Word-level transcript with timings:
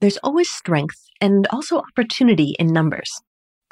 There's 0.00 0.18
always 0.18 0.48
strength 0.48 1.08
and 1.20 1.48
also 1.50 1.78
opportunity 1.78 2.54
in 2.60 2.68
numbers. 2.68 3.10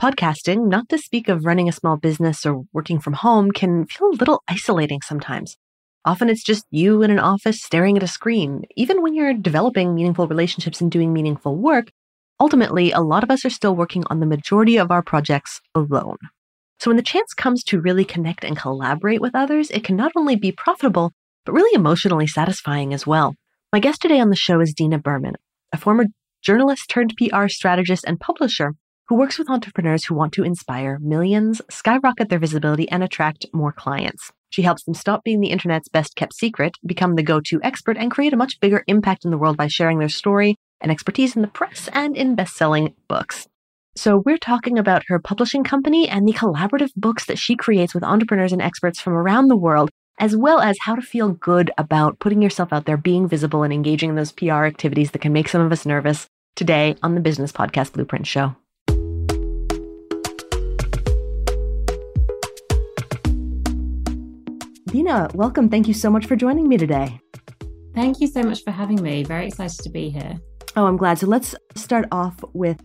Podcasting, 0.00 0.67
not 0.67 0.88
to 0.88 0.99
speak 0.99 1.29
of 1.29 1.45
running 1.45 1.68
a 1.68 1.72
small 1.72 1.96
business 1.96 2.45
or 2.45 2.64
working 2.72 2.99
from 2.99 3.12
home, 3.12 3.52
can 3.52 3.86
feel 3.86 4.08
a 4.08 4.18
little 4.18 4.42
isolating 4.49 5.02
sometimes. 5.02 5.57
Often 6.04 6.31
it's 6.31 6.42
just 6.42 6.67
you 6.73 7.02
in 7.02 7.12
an 7.12 7.20
office 7.20 7.62
staring 7.62 7.97
at 7.97 8.02
a 8.02 8.09
screen. 8.09 8.62
Even 8.77 9.02
when 9.02 9.14
you're 9.14 9.34
developing 9.34 9.95
meaningful 9.95 10.27
relationships 10.27 10.80
and 10.80 10.91
doing 10.91 11.12
meaningful 11.12 11.54
work, 11.54 11.93
ultimately, 12.40 12.90
a 12.90 13.00
lot 13.00 13.22
of 13.22 13.30
us 13.30 13.45
are 13.45 13.50
still 13.50 13.77
working 13.77 14.02
on 14.11 14.18
the 14.18 14.27
majority 14.27 14.79
of 14.79 14.90
our 14.90 15.02
projects 15.02 15.61
alone. 15.77 16.16
So 16.80 16.90
when 16.90 16.96
the 16.96 17.04
chance 17.04 17.34
comes 17.34 17.62
to 17.64 17.80
really 17.80 18.04
connect 18.04 18.43
and 18.43 18.56
collaborate 18.56 19.20
with 19.20 19.36
others, 19.36 19.70
it 19.70 19.84
can 19.84 19.95
not 19.95 20.11
only 20.16 20.34
be 20.34 20.50
profitable, 20.50 21.12
but 21.45 21.52
really 21.52 21.74
emotionally 21.77 22.27
satisfying 22.27 22.93
as 22.93 23.06
well. 23.06 23.36
My 23.72 23.79
guest 23.79 24.02
today 24.02 24.18
on 24.18 24.30
the 24.30 24.36
show 24.36 24.61
is 24.61 24.74
Dina 24.74 24.98
Behrman, 24.98 25.36
a 25.77 25.79
former 25.79 26.06
journalist 26.43 26.88
turned 26.88 27.12
PR 27.18 27.48
strategist 27.48 28.04
and 28.07 28.18
publisher 28.18 28.72
who 29.08 29.14
works 29.14 29.39
with 29.39 29.50
entrepreneurs 29.50 30.07
who 30.07 30.14
want 30.14 30.32
to 30.32 30.43
inspire 30.43 30.99
millions, 31.00 31.61
skyrocket 31.71 32.30
their 32.30 32.39
visibility, 32.39 32.89
and 32.89 33.05
attract 33.05 33.45
more 33.52 33.73
clients. 33.73 34.33
She 34.49 34.62
helps 34.62 34.85
them 34.85 34.95
stop 34.95 35.23
being 35.23 35.41
the 35.41 35.51
internet's 35.51 35.91
best 35.91 36.16
kept 36.16 36.35
secret, 36.35 36.73
become 36.85 37.15
the 37.15 37.23
go 37.23 37.41
to 37.41 37.61
expert, 37.62 37.99
and 37.99 38.11
create 38.11 38.33
a 38.33 38.39
much 38.39 38.59
bigger 38.59 38.85
impact 38.87 39.27
in 39.27 39.30
the 39.30 39.37
world 39.37 39.59
by 39.59 39.69
sharing 39.69 39.99
their 39.99 40.09
story 40.09 40.57
and 40.80 40.91
expertise 40.91 41.37
in 41.37 41.43
the 41.43 41.49
press 41.49 41.91
and 41.93 42.16
in 42.16 42.35
best 42.35 42.57
selling 42.57 42.95
books. 43.07 43.47
So, 43.97 44.23
we're 44.24 44.38
talking 44.38 44.79
about 44.79 45.05
her 45.09 45.19
publishing 45.19 45.63
company 45.63 46.09
and 46.09 46.27
the 46.27 46.33
collaborative 46.33 46.91
books 46.97 47.27
that 47.27 47.38
she 47.38 47.55
creates 47.55 47.95
with 47.95 48.02
entrepreneurs 48.02 48.52
and 48.52 48.63
experts 48.63 48.99
from 48.99 49.13
around 49.13 49.49
the 49.49 49.57
world, 49.57 49.91
as 50.19 50.37
well 50.37 50.61
as 50.61 50.79
how 50.80 50.95
to 50.95 51.02
feel 51.02 51.30
good 51.30 51.70
about 51.77 52.19
putting 52.19 52.41
yourself 52.41 52.73
out 52.73 52.87
there, 52.87 52.97
being 52.97 53.29
visible, 53.29 53.62
and 53.62 53.73
engaging 53.73 54.11
in 54.11 54.16
those 54.16 54.33
PR 54.33 54.65
activities 54.65 55.11
that 55.11 55.20
can 55.20 55.33
make 55.33 55.48
some 55.48 55.61
of 55.61 55.73
us 55.73 55.84
nervous 55.84 56.27
today 56.55 56.97
on 57.02 57.15
the 57.15 57.20
Business 57.20 57.52
Podcast 57.52 57.93
Blueprint 57.93 58.27
Show. 58.27 58.55
Dina, 64.86 65.28
welcome. 65.34 65.68
Thank 65.68 65.88
you 65.88 65.94
so 65.94 66.08
much 66.08 66.26
for 66.26 66.36
joining 66.36 66.69
me 66.69 66.78
today. 66.78 67.20
Thank 67.94 68.20
you 68.20 68.26
so 68.26 68.42
much 68.42 68.62
for 68.64 68.70
having 68.70 69.02
me. 69.02 69.24
Very 69.24 69.46
excited 69.48 69.78
to 69.82 69.91
be 69.91 70.08
here. 70.08 70.38
Oh, 70.76 70.86
I'm 70.86 70.96
glad. 70.96 71.19
So 71.19 71.26
let's 71.26 71.54
start 71.74 72.06
off 72.10 72.36
with 72.54 72.80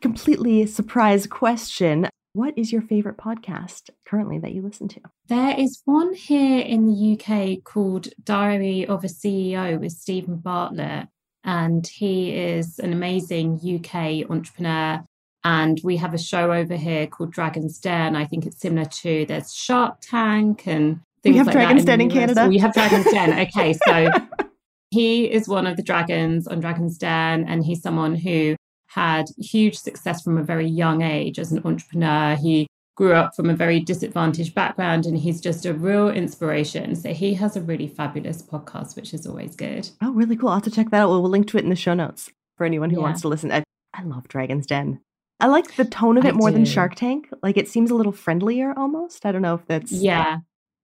completely 0.00 0.66
surprise 0.66 1.26
question. 1.26 2.08
What 2.34 2.56
is 2.56 2.70
your 2.70 2.82
favorite 2.82 3.16
podcast 3.16 3.90
currently 4.06 4.38
that 4.38 4.52
you 4.52 4.62
listen 4.62 4.88
to? 4.88 5.00
There 5.28 5.58
is 5.58 5.80
one 5.84 6.14
here 6.14 6.60
in 6.60 6.86
the 6.86 7.18
UK 7.18 7.64
called 7.64 8.08
Diary 8.22 8.86
of 8.86 9.02
a 9.02 9.08
CEO 9.08 9.80
with 9.80 9.92
Steven 9.92 10.36
Bartlett. 10.36 11.08
And 11.44 11.86
he 11.86 12.34
is 12.34 12.78
an 12.78 12.92
amazing 12.92 13.58
UK 13.62 14.30
entrepreneur. 14.30 15.02
And 15.44 15.80
we 15.82 15.96
have 15.96 16.12
a 16.12 16.18
show 16.18 16.52
over 16.52 16.76
here 16.76 17.06
called 17.06 17.32
Dragon's 17.32 17.78
Den. 17.78 18.14
I 18.14 18.26
think 18.26 18.44
it's 18.44 18.60
similar 18.60 18.84
to 18.84 19.24
there's 19.26 19.54
Shark 19.54 19.98
Tank 20.02 20.66
and 20.66 21.00
things 21.22 21.34
we 21.34 21.38
have 21.38 21.46
like 21.46 21.54
Dragon's 21.54 21.84
Den 21.84 22.00
in, 22.00 22.10
in 22.10 22.14
Canada. 22.14 22.46
We 22.48 22.58
have 22.58 22.74
Dragon's 22.74 23.06
Den. 23.06 23.38
Okay, 23.48 23.72
so 23.72 24.10
he 24.90 25.24
is 25.30 25.48
one 25.48 25.66
of 25.66 25.76
the 25.76 25.82
dragons 25.82 26.46
on 26.46 26.60
Dragon's 26.60 26.98
Den, 26.98 27.44
and 27.48 27.64
he's 27.64 27.82
someone 27.82 28.16
who 28.16 28.56
had 28.88 29.26
huge 29.38 29.78
success 29.78 30.22
from 30.22 30.38
a 30.38 30.42
very 30.42 30.66
young 30.66 31.02
age 31.02 31.38
as 31.38 31.52
an 31.52 31.62
entrepreneur. 31.64 32.36
He 32.36 32.66
grew 32.96 33.12
up 33.12 33.36
from 33.36 33.48
a 33.48 33.54
very 33.54 33.78
disadvantaged 33.78 34.54
background 34.54 35.06
and 35.06 35.16
he's 35.16 35.40
just 35.40 35.64
a 35.64 35.72
real 35.72 36.10
inspiration. 36.10 36.96
So 36.96 37.12
he 37.12 37.34
has 37.34 37.56
a 37.56 37.60
really 37.60 37.86
fabulous 37.86 38.42
podcast, 38.42 38.96
which 38.96 39.14
is 39.14 39.26
always 39.26 39.54
good. 39.54 39.88
Oh, 40.02 40.10
really 40.10 40.36
cool. 40.36 40.48
I'll 40.48 40.56
have 40.56 40.64
to 40.64 40.70
check 40.70 40.90
that 40.90 41.02
out. 41.02 41.10
We'll, 41.10 41.22
link 41.22 41.46
to 41.48 41.58
it 41.58 41.64
in 41.64 41.70
the 41.70 41.76
show 41.76 41.94
notes 41.94 42.30
for 42.56 42.64
anyone 42.64 42.90
who 42.90 42.96
yeah. 42.96 43.02
wants 43.02 43.20
to 43.20 43.28
listen. 43.28 43.52
I, 43.52 43.62
I 43.94 44.02
love 44.02 44.26
Dragon's 44.26 44.66
Den. 44.66 45.00
I 45.38 45.46
like 45.46 45.76
the 45.76 45.84
tone 45.84 46.18
of 46.18 46.24
it 46.24 46.30
I 46.30 46.32
more 46.32 46.50
do. 46.50 46.54
than 46.54 46.64
Shark 46.64 46.96
Tank. 46.96 47.28
Like 47.42 47.56
it 47.56 47.68
seems 47.68 47.92
a 47.92 47.94
little 47.94 48.10
friendlier 48.10 48.72
almost. 48.76 49.24
I 49.24 49.30
don't 49.32 49.42
know 49.42 49.54
if 49.54 49.66
that's 49.66 49.92
Yeah. 49.92 50.38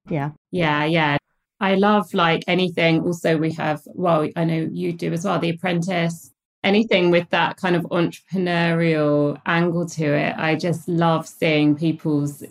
Yeah. 0.08 0.30
Yeah, 0.52 0.84
yeah. 0.84 1.16
I 1.58 1.74
love 1.76 2.12
like 2.12 2.44
anything. 2.46 3.00
Also, 3.00 3.38
we 3.38 3.50
have, 3.52 3.82
well, 3.86 4.28
I 4.36 4.44
know 4.44 4.68
you 4.70 4.92
do 4.92 5.12
as 5.12 5.24
well, 5.24 5.38
The 5.38 5.50
Apprentice 5.50 6.30
anything 6.64 7.10
with 7.10 7.28
that 7.30 7.56
kind 7.56 7.76
of 7.76 7.82
entrepreneurial 7.84 9.40
angle 9.46 9.86
to 9.90 10.04
it. 10.04 10.34
I 10.36 10.56
just 10.56 10.88
love 10.88 11.28
seeing 11.28 11.76
people's 11.76 12.42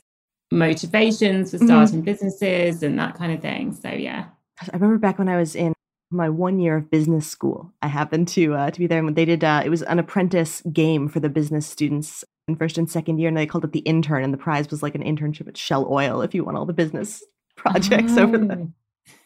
motivations 0.51 1.51
for 1.51 1.57
mm-hmm. 1.57 1.65
starting 1.65 1.95
mm-hmm. 1.97 2.05
businesses 2.05 2.83
and 2.83 2.97
that 2.99 3.15
kind 3.15 3.33
of 3.33 3.41
thing. 3.41 3.73
So 3.73 3.89
yeah. 3.89 4.25
I 4.61 4.73
remember 4.73 4.97
back 4.97 5.17
when 5.17 5.29
I 5.29 5.37
was 5.37 5.55
in 5.55 5.73
my 6.13 6.29
one 6.29 6.59
year 6.59 6.77
of 6.77 6.89
business 6.89 7.27
school. 7.27 7.73
I 7.81 7.87
happened 7.87 8.27
to 8.29 8.53
uh, 8.53 8.71
to 8.71 8.79
be 8.79 8.87
there, 8.87 8.99
and 8.99 9.15
they 9.15 9.25
did. 9.25 9.43
Uh, 9.43 9.63
it 9.65 9.69
was 9.69 9.81
an 9.81 9.99
apprentice 9.99 10.61
game 10.71 11.09
for 11.09 11.19
the 11.19 11.29
business 11.29 11.65
students 11.65 12.23
in 12.47 12.55
first 12.55 12.77
and 12.77 12.89
second 12.89 13.17
year, 13.17 13.27
and 13.27 13.35
they 13.35 13.45
called 13.45 13.65
it 13.65 13.71
the 13.71 13.79
intern. 13.79 14.23
And 14.23 14.33
the 14.33 14.37
prize 14.37 14.69
was 14.69 14.83
like 14.83 14.95
an 14.95 15.03
internship 15.03 15.47
at 15.47 15.57
Shell 15.57 15.87
Oil 15.89 16.21
if 16.21 16.33
you 16.33 16.43
won 16.43 16.55
all 16.55 16.65
the 16.65 16.73
business 16.73 17.23
projects 17.55 18.13
oh. 18.17 18.23
over 18.23 18.37
the. 18.37 18.71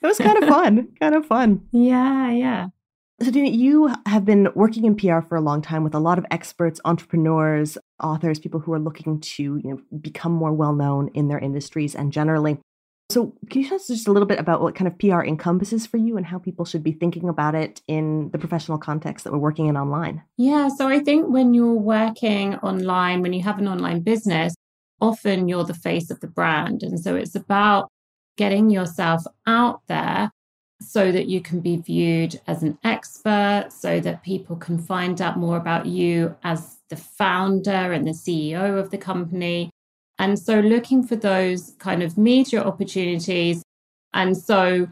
It 0.01 0.07
was 0.07 0.17
kind 0.17 0.41
of 0.41 0.49
fun, 0.49 0.87
kind 0.99 1.13
of 1.13 1.25
fun. 1.25 1.67
Yeah, 1.71 2.31
yeah. 2.31 2.67
So, 3.19 3.31
Dina, 3.31 3.49
you 3.49 3.91
have 4.05 4.25
been 4.25 4.49
working 4.53 4.85
in 4.85 4.95
PR 4.95 5.21
for 5.21 5.35
a 5.35 5.41
long 5.41 5.63
time 5.63 5.83
with 5.83 5.95
a 5.95 5.99
lot 5.99 6.19
of 6.19 6.25
experts, 6.29 6.79
entrepreneurs, 6.85 7.75
authors, 8.01 8.37
people 8.37 8.59
who 8.59 8.73
are 8.73 8.79
looking 8.79 9.19
to 9.19 9.43
you 9.43 9.61
know, 9.63 9.81
become 9.99 10.31
more 10.31 10.53
well 10.53 10.73
known 10.73 11.09
in 11.15 11.27
their 11.27 11.39
industries 11.39 11.95
and 11.95 12.13
generally. 12.13 12.59
So, 13.09 13.33
can 13.49 13.61
you 13.61 13.69
tell 13.69 13.77
us 13.77 13.87
just 13.87 14.07
a 14.07 14.11
little 14.11 14.27
bit 14.27 14.37
about 14.37 14.61
what 14.61 14.75
kind 14.75 14.87
of 14.87 14.99
PR 14.99 15.23
encompasses 15.23 15.87
for 15.87 15.97
you 15.97 16.15
and 16.15 16.27
how 16.27 16.37
people 16.37 16.63
should 16.63 16.83
be 16.83 16.91
thinking 16.91 17.27
about 17.27 17.55
it 17.55 17.81
in 17.87 18.29
the 18.31 18.37
professional 18.37 18.77
context 18.77 19.23
that 19.23 19.33
we're 19.33 19.39
working 19.39 19.65
in 19.65 19.77
online? 19.77 20.21
Yeah, 20.37 20.67
so 20.67 20.87
I 20.87 20.99
think 20.99 21.27
when 21.27 21.55
you're 21.55 21.73
working 21.73 22.55
online, 22.57 23.23
when 23.23 23.33
you 23.33 23.41
have 23.41 23.57
an 23.57 23.67
online 23.67 24.01
business, 24.01 24.53
often 25.01 25.47
you're 25.47 25.63
the 25.63 25.73
face 25.73 26.11
of 26.11 26.19
the 26.19 26.27
brand. 26.27 26.83
And 26.83 26.99
so 26.99 27.15
it's 27.15 27.33
about 27.33 27.89
getting 28.35 28.69
yourself 28.69 29.23
out 29.47 29.81
there 29.87 30.31
so 30.79 31.11
that 31.11 31.27
you 31.27 31.41
can 31.41 31.59
be 31.59 31.77
viewed 31.77 32.39
as 32.47 32.63
an 32.63 32.77
expert, 32.83 33.69
so 33.71 33.99
that 33.99 34.23
people 34.23 34.55
can 34.55 34.77
find 34.77 35.21
out 35.21 35.37
more 35.37 35.57
about 35.57 35.85
you 35.85 36.35
as 36.43 36.77
the 36.89 36.95
founder 36.95 37.91
and 37.91 38.07
the 38.07 38.11
CEO 38.11 38.79
of 38.79 38.91
the 38.91 38.97
company. 38.97 39.69
And 40.19 40.37
so, 40.37 40.59
looking 40.59 41.03
for 41.03 41.15
those 41.15 41.75
kind 41.79 42.03
of 42.03 42.17
media 42.17 42.63
opportunities. 42.63 43.63
And 44.13 44.35
so, 44.37 44.87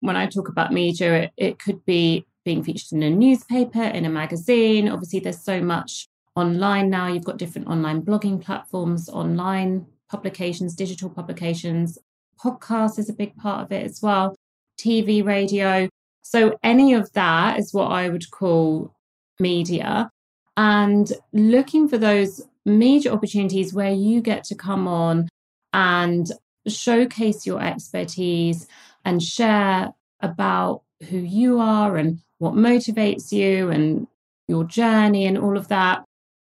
when 0.00 0.16
I 0.16 0.26
talk 0.26 0.48
about 0.48 0.72
media, 0.72 1.22
it, 1.22 1.32
it 1.36 1.58
could 1.58 1.84
be 1.84 2.26
being 2.44 2.62
featured 2.62 2.92
in 2.92 3.02
a 3.02 3.10
newspaper, 3.10 3.82
in 3.82 4.04
a 4.04 4.10
magazine. 4.10 4.88
Obviously, 4.88 5.20
there's 5.20 5.40
so 5.40 5.60
much 5.60 6.06
online 6.36 6.90
now. 6.90 7.06
You've 7.06 7.24
got 7.24 7.36
different 7.36 7.68
online 7.68 8.02
blogging 8.02 8.40
platforms, 8.40 9.08
online 9.08 9.86
publications, 10.08 10.74
digital 10.74 11.10
publications. 11.10 11.98
Podcast 12.42 12.98
is 12.98 13.08
a 13.08 13.12
big 13.12 13.36
part 13.36 13.64
of 13.64 13.72
it 13.72 13.84
as 13.84 14.00
well. 14.02 14.34
TV, 14.80 15.24
radio. 15.24 15.88
So 16.22 16.58
any 16.62 16.94
of 16.94 17.12
that 17.12 17.58
is 17.58 17.74
what 17.74 17.90
I 17.90 18.08
would 18.08 18.30
call 18.30 18.94
media. 19.38 20.10
And 20.56 21.12
looking 21.32 21.88
for 21.88 21.98
those 21.98 22.42
major 22.64 23.10
opportunities 23.10 23.72
where 23.72 23.92
you 23.92 24.20
get 24.20 24.44
to 24.44 24.54
come 24.54 24.86
on 24.86 25.28
and 25.72 26.30
showcase 26.66 27.46
your 27.46 27.62
expertise 27.62 28.66
and 29.04 29.22
share 29.22 29.92
about 30.20 30.82
who 31.08 31.18
you 31.18 31.58
are 31.58 31.96
and 31.96 32.20
what 32.38 32.54
motivates 32.54 33.32
you 33.32 33.70
and 33.70 34.06
your 34.48 34.64
journey 34.64 35.26
and 35.26 35.38
all 35.38 35.56
of 35.56 35.68
that. 35.68 36.04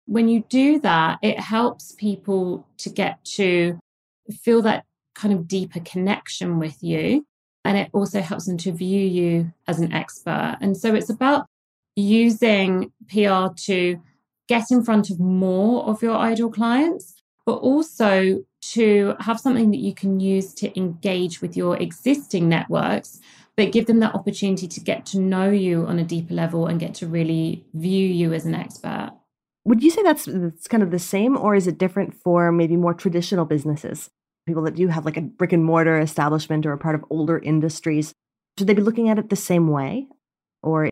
When 0.07 0.29
you 0.29 0.45
do 0.49 0.81
that, 0.81 1.19
it 1.23 1.39
helps 1.41 1.93
people 1.93 2.67
to 2.79 2.91
get 2.91 3.25
to 3.37 3.79
feel 4.31 4.63
that 4.63 4.85
kind 5.15 5.33
of 5.33 5.49
deeper 5.49 5.81
connection 5.81 6.59
with 6.59 6.83
you 6.83 7.25
and 7.65 7.79
it 7.79 7.91
also 7.93 8.21
helps 8.21 8.47
them 8.47 8.59
to 8.59 8.73
view 8.73 9.01
you 9.01 9.53
as 9.69 9.79
an 9.79 9.93
expert. 9.93 10.59
And 10.61 10.77
so 10.77 10.95
it's 10.95 11.11
about 11.11 11.47
using 11.97 12.93
PR 13.09 13.49
to 13.65 14.01
get 14.49 14.71
in 14.71 14.83
front 14.85 15.11
of 15.11 15.21
more 15.21 15.85
of 15.85 16.03
your 16.03 16.17
ideal 16.17 16.51
clients, 16.51 17.15
but 17.47 17.55
also 17.55 18.45
to 18.63 19.15
have 19.21 19.41
something 19.41 19.71
that 19.71 19.79
you 19.79 19.95
can 19.95 20.21
use 20.21 20.55
to 20.55 20.77
engage 20.79 21.41
with 21.41 21.57
your 21.57 21.77
existing 21.77 22.49
networks, 22.49 23.21
but 23.57 23.73
give 23.73 23.87
them 23.87 24.01
that 24.01 24.15
opportunity 24.15 24.67
to 24.69 24.81
get 24.81 25.05
to 25.07 25.19
know 25.19 25.51
you 25.51 25.87
on 25.87 25.99
a 25.99 26.05
deeper 26.05 26.35
level 26.35 26.67
and 26.67 26.81
get 26.81 26.95
to 26.95 27.07
really 27.07 27.65
view 27.75 28.07
you 28.07 28.33
as 28.33 28.47
an 28.47 28.55
expert. 28.55 29.11
Would 29.65 29.83
you 29.83 29.91
say 29.91 30.03
that's, 30.03 30.25
that's 30.27 30.67
kind 30.67 30.83
of 30.83 30.91
the 30.91 30.99
same, 30.99 31.37
or 31.37 31.55
is 31.55 31.67
it 31.67 31.79
different 31.79 32.15
for 32.15 32.51
maybe 32.51 32.77
more 32.77 32.95
traditional 32.95 33.45
businesses? 33.45 34.11
People 34.47 34.63
that 34.63 34.75
do 34.75 34.89
have 34.89 35.05
like 35.05 35.17
a 35.17 35.23
brick 35.23 35.53
and 35.53 35.65
mortar 35.65 35.99
establishment 35.99 36.67
or 36.67 36.73
a 36.73 36.79
part 36.79 36.95
of 36.95 37.05
older 37.11 37.39
industries, 37.39 38.13
should 38.59 38.67
they 38.67 38.75
be 38.75 38.83
looking 38.83 39.09
at 39.09 39.19
it 39.19 39.31
the 39.31 39.37
same 39.37 39.69
way? 39.69 40.07
Or 40.63 40.91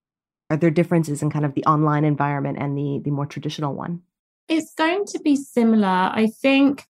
are 0.51 0.57
there 0.57 0.71
differences 0.71 1.23
in 1.23 1.31
kind 1.31 1.45
of 1.45 1.55
the 1.55 1.65
online 1.65 2.05
environment 2.05 2.59
and 2.61 2.77
the, 2.77 3.01
the 3.05 3.11
more 3.11 3.27
traditional 3.27 3.75
one? 3.75 4.03
It's 4.49 4.75
going 4.75 5.05
to 5.07 5.21
be 5.21 5.37
similar. 5.37 5.87
I 5.87 6.29
think 6.43 6.85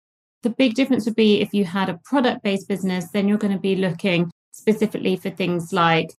the 0.42 0.50
big 0.50 0.74
difference 0.74 1.04
would 1.06 1.16
be 1.16 1.40
if 1.40 1.52
you 1.52 1.64
had 1.64 1.88
a 1.88 1.98
product 2.04 2.42
based 2.44 2.68
business, 2.68 3.10
then 3.10 3.28
you're 3.28 3.38
going 3.38 3.52
to 3.52 3.58
be 3.58 3.74
looking 3.74 4.30
specifically 4.52 5.16
for 5.16 5.30
things 5.30 5.72
like 5.72 6.10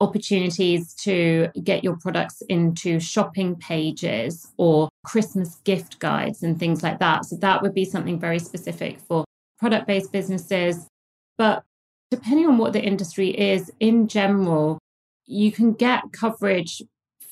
opportunities 0.00 0.94
to 0.94 1.48
get 1.62 1.82
your 1.82 1.96
products 1.96 2.40
into 2.48 3.00
shopping 3.00 3.56
pages 3.56 4.52
or 4.56 4.88
Christmas 5.04 5.56
gift 5.64 5.98
guides 5.98 6.42
and 6.42 6.58
things 6.58 6.82
like 6.82 6.98
that. 7.00 7.24
So 7.24 7.36
that 7.36 7.62
would 7.62 7.74
be 7.74 7.84
something 7.84 8.18
very 8.18 8.38
specific 8.38 9.00
for 9.00 9.24
product 9.58 9.86
based 9.86 10.12
businesses. 10.12 10.88
But 11.36 11.64
depending 12.10 12.46
on 12.46 12.58
what 12.58 12.72
the 12.72 12.82
industry 12.82 13.30
is, 13.30 13.70
in 13.80 14.08
general, 14.08 14.78
you 15.26 15.52
can 15.52 15.72
get 15.72 16.12
coverage 16.12 16.82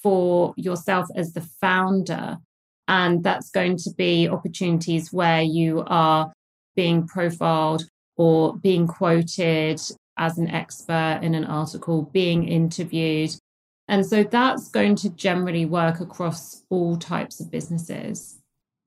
for 0.03 0.55
yourself 0.57 1.09
as 1.15 1.33
the 1.33 1.41
founder. 1.61 2.39
And 2.89 3.25
that's 3.25 3.51
going 3.51 3.79
to 3.79 3.91
be 3.97 4.29
opportunities 4.29 5.13
where 5.13 5.43
you 5.43 5.83
are 5.87 6.33
being 6.77 7.07
profiled 7.07 7.89
or 8.17 8.57
being 8.57 8.87
quoted 8.87 9.81
as 10.17 10.39
an 10.39 10.49
expert 10.49 11.21
in 11.23 11.35
an 11.35 11.45
article, 11.45 12.03
being 12.03 12.47
interviewed. 12.47 13.31
And 13.89 14.07
so 14.07 14.25
that's 14.25 14.69
going 14.69 14.97
to 14.97 15.11
generally 15.11 15.65
work 15.65 16.01
across 16.01 16.63
all 16.71 16.97
types 16.97 17.41
of 17.41 17.51
businesses. 17.51 18.39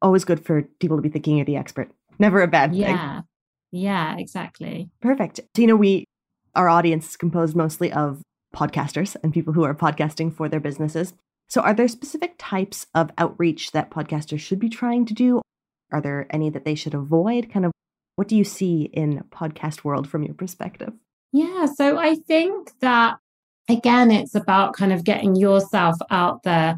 Always 0.01 0.23
good 0.23 0.43
for 0.45 0.63
people 0.79 0.97
to 0.97 1.01
be 1.01 1.09
thinking 1.09 1.37
you're 1.37 1.45
the 1.45 1.57
expert. 1.57 1.91
Never 2.19 2.41
a 2.41 2.47
bad 2.47 2.75
yeah. 2.75 2.85
thing. 2.85 2.95
Yeah. 2.95 3.21
Yeah, 3.71 4.17
exactly. 4.17 4.89
Perfect. 5.01 5.39
Tina, 5.53 5.75
we 5.75 6.05
our 6.55 6.67
audience 6.67 7.09
is 7.09 7.17
composed 7.17 7.55
mostly 7.55 7.91
of 7.91 8.21
podcasters 8.55 9.15
and 9.23 9.33
people 9.33 9.53
who 9.53 9.63
are 9.63 9.75
podcasting 9.75 10.33
for 10.33 10.49
their 10.49 10.59
businesses. 10.59 11.13
So 11.47 11.61
are 11.61 11.73
there 11.73 11.87
specific 11.87 12.35
types 12.37 12.87
of 12.93 13.11
outreach 13.17 13.71
that 13.71 13.91
podcasters 13.91 14.39
should 14.39 14.59
be 14.59 14.69
trying 14.69 15.05
to 15.05 15.13
do? 15.13 15.41
Are 15.91 16.01
there 16.01 16.27
any 16.31 16.49
that 16.49 16.65
they 16.65 16.75
should 16.75 16.93
avoid? 16.93 17.51
Kind 17.51 17.65
of 17.65 17.71
what 18.15 18.27
do 18.27 18.35
you 18.35 18.43
see 18.43 18.89
in 18.93 19.23
podcast 19.31 19.83
world 19.83 20.09
from 20.09 20.23
your 20.23 20.33
perspective? 20.33 20.93
Yeah, 21.31 21.67
so 21.67 21.97
I 21.97 22.15
think 22.15 22.71
that 22.81 23.17
again, 23.69 24.11
it's 24.11 24.35
about 24.35 24.73
kind 24.73 24.91
of 24.91 25.03
getting 25.03 25.35
yourself 25.35 25.95
out 26.09 26.43
there 26.43 26.77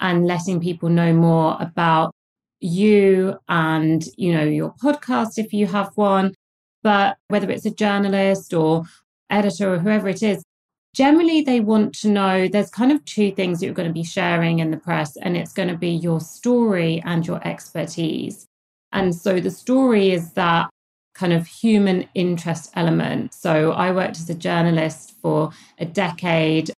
and 0.00 0.26
letting 0.26 0.60
people 0.60 0.88
know 0.88 1.12
more 1.12 1.56
about 1.60 2.12
you 2.60 3.38
and, 3.48 4.04
you 4.16 4.32
know, 4.32 4.44
your 4.44 4.74
podcast 4.82 5.38
if 5.38 5.52
you 5.52 5.66
have 5.66 5.90
one. 5.96 6.34
But 6.82 7.16
whether 7.28 7.50
it's 7.50 7.66
a 7.66 7.70
journalist 7.70 8.54
or 8.54 8.84
editor 9.28 9.74
or 9.74 9.78
whoever 9.78 10.08
it 10.08 10.22
is, 10.22 10.42
generally 10.94 11.42
they 11.42 11.60
want 11.60 11.94
to 11.94 12.08
know 12.08 12.48
there's 12.48 12.70
kind 12.70 12.90
of 12.90 13.04
two 13.04 13.30
things 13.32 13.60
that 13.60 13.66
you're 13.66 13.74
going 13.74 13.88
to 13.88 13.94
be 13.94 14.02
sharing 14.02 14.58
in 14.58 14.70
the 14.70 14.76
press, 14.76 15.16
and 15.16 15.36
it's 15.36 15.52
going 15.52 15.68
to 15.68 15.76
be 15.76 15.90
your 15.90 16.20
story 16.20 17.02
and 17.04 17.26
your 17.26 17.46
expertise. 17.46 18.46
And 18.92 19.14
so 19.14 19.40
the 19.40 19.50
story 19.50 20.10
is 20.10 20.32
that 20.32 20.68
kind 21.14 21.32
of 21.32 21.46
human 21.46 22.08
interest 22.14 22.70
element. 22.74 23.34
So 23.34 23.72
I 23.72 23.92
worked 23.92 24.16
as 24.16 24.30
a 24.30 24.34
journalist 24.34 25.14
for 25.20 25.50
a 25.78 25.84
decade. 25.84 26.70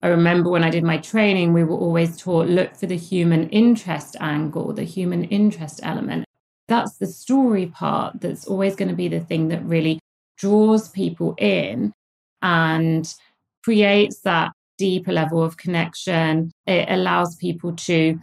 I 0.00 0.08
remember 0.08 0.48
when 0.48 0.62
I 0.62 0.70
did 0.70 0.84
my 0.84 0.98
training, 0.98 1.52
we 1.52 1.64
were 1.64 1.76
always 1.76 2.16
taught 2.16 2.48
look 2.48 2.76
for 2.76 2.86
the 2.86 2.96
human 2.96 3.48
interest 3.50 4.16
angle, 4.20 4.72
the 4.72 4.84
human 4.84 5.24
interest 5.24 5.80
element. 5.82 6.24
That's 6.68 6.98
the 6.98 7.06
story 7.06 7.66
part 7.66 8.20
that's 8.20 8.46
always 8.46 8.76
going 8.76 8.90
to 8.90 8.94
be 8.94 9.08
the 9.08 9.20
thing 9.20 9.48
that 9.48 9.64
really 9.64 9.98
draws 10.36 10.88
people 10.88 11.34
in 11.38 11.92
and 12.42 13.12
creates 13.64 14.20
that 14.20 14.52
deeper 14.76 15.12
level 15.12 15.42
of 15.42 15.56
connection. 15.56 16.52
It 16.66 16.88
allows 16.88 17.34
people 17.36 17.74
to 17.74 18.20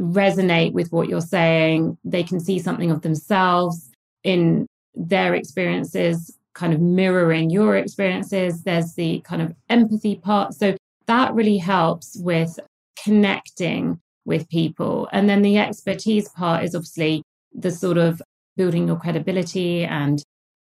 resonate 0.00 0.72
with 0.72 0.92
what 0.92 1.08
you're 1.08 1.20
saying. 1.20 1.98
They 2.04 2.22
can 2.22 2.38
see 2.38 2.60
something 2.60 2.90
of 2.90 3.02
themselves 3.02 3.90
in 4.22 4.66
their 4.94 5.34
experiences 5.34 6.38
kind 6.54 6.72
of 6.72 6.80
mirroring 6.80 7.50
your 7.50 7.76
experiences. 7.76 8.62
There's 8.62 8.94
the 8.94 9.20
kind 9.20 9.42
of 9.42 9.54
empathy 9.68 10.16
part. 10.16 10.54
So 10.54 10.74
that 11.06 11.34
really 11.34 11.58
helps 11.58 12.16
with 12.16 12.58
connecting 13.02 14.00
with 14.24 14.48
people. 14.48 15.08
And 15.12 15.28
then 15.28 15.42
the 15.42 15.58
expertise 15.58 16.28
part 16.30 16.64
is 16.64 16.74
obviously 16.74 17.22
the 17.52 17.70
sort 17.70 17.98
of 17.98 18.20
building 18.56 18.86
your 18.86 18.96
credibility 18.96 19.84
and 19.84 20.22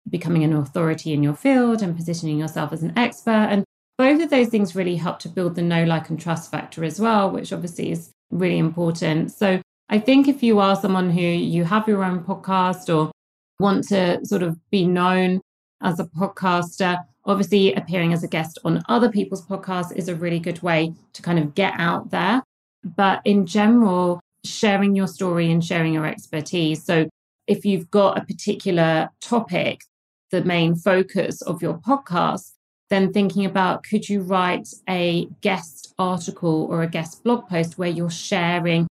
becoming 0.08 0.44
an 0.44 0.54
authority 0.54 1.12
in 1.12 1.22
your 1.22 1.34
field 1.34 1.82
and 1.82 1.96
positioning 1.96 2.38
yourself 2.38 2.72
as 2.72 2.82
an 2.82 2.96
expert. 2.96 3.30
And 3.50 3.64
both 3.98 4.22
of 4.22 4.30
those 4.30 4.48
things 4.48 4.76
really 4.76 4.96
help 4.96 5.18
to 5.20 5.28
build 5.28 5.56
the 5.56 5.62
know, 5.62 5.84
like, 5.84 6.08
and 6.08 6.20
trust 6.20 6.50
factor 6.50 6.84
as 6.84 7.00
well, 7.00 7.30
which 7.30 7.52
obviously 7.52 7.90
is 7.90 8.10
really 8.30 8.58
important. 8.58 9.32
So 9.32 9.60
I 9.88 9.98
think 9.98 10.28
if 10.28 10.42
you 10.42 10.60
are 10.60 10.76
someone 10.76 11.10
who 11.10 11.20
you 11.20 11.64
have 11.64 11.88
your 11.88 12.04
own 12.04 12.22
podcast 12.22 12.94
or 12.94 13.10
want 13.58 13.88
to 13.88 14.24
sort 14.24 14.42
of 14.42 14.56
be 14.70 14.86
known 14.86 15.40
as 15.82 15.98
a 15.98 16.04
podcaster, 16.04 16.98
obviously 17.28 17.74
appearing 17.74 18.12
as 18.12 18.24
a 18.24 18.28
guest 18.28 18.58
on 18.64 18.82
other 18.88 19.10
people's 19.10 19.46
podcasts 19.46 19.94
is 19.94 20.08
a 20.08 20.14
really 20.14 20.40
good 20.40 20.62
way 20.62 20.92
to 21.12 21.22
kind 21.22 21.38
of 21.38 21.54
get 21.54 21.74
out 21.76 22.10
there. 22.10 22.42
But 22.82 23.20
in 23.24 23.46
general, 23.46 24.20
sharing 24.44 24.96
your 24.96 25.06
story 25.06 25.50
and 25.50 25.64
sharing 25.64 25.92
your 25.92 26.06
expertise. 26.06 26.84
So 26.84 27.08
if 27.46 27.64
you've 27.64 27.90
got 27.90 28.18
a 28.18 28.24
particular 28.24 29.10
topic, 29.20 29.82
the 30.30 30.42
main 30.42 30.74
focus 30.74 31.42
of 31.42 31.62
your 31.62 31.78
podcast, 31.78 32.52
then 32.90 33.12
thinking 33.12 33.44
about 33.44 33.84
could 33.84 34.08
you 34.08 34.22
write 34.22 34.68
a 34.88 35.28
guest 35.42 35.94
article 35.98 36.66
or 36.70 36.82
a 36.82 36.88
guest 36.88 37.22
blog 37.24 37.46
post 37.48 37.76
where 37.76 37.90
you're 37.90 38.10
sharing 38.10 38.86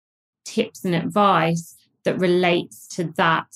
tips 0.43 0.83
and 0.83 0.93
advice 0.93 1.75
that 2.03 2.19
relates 2.19 2.87
to 2.87 3.05
that 3.15 3.47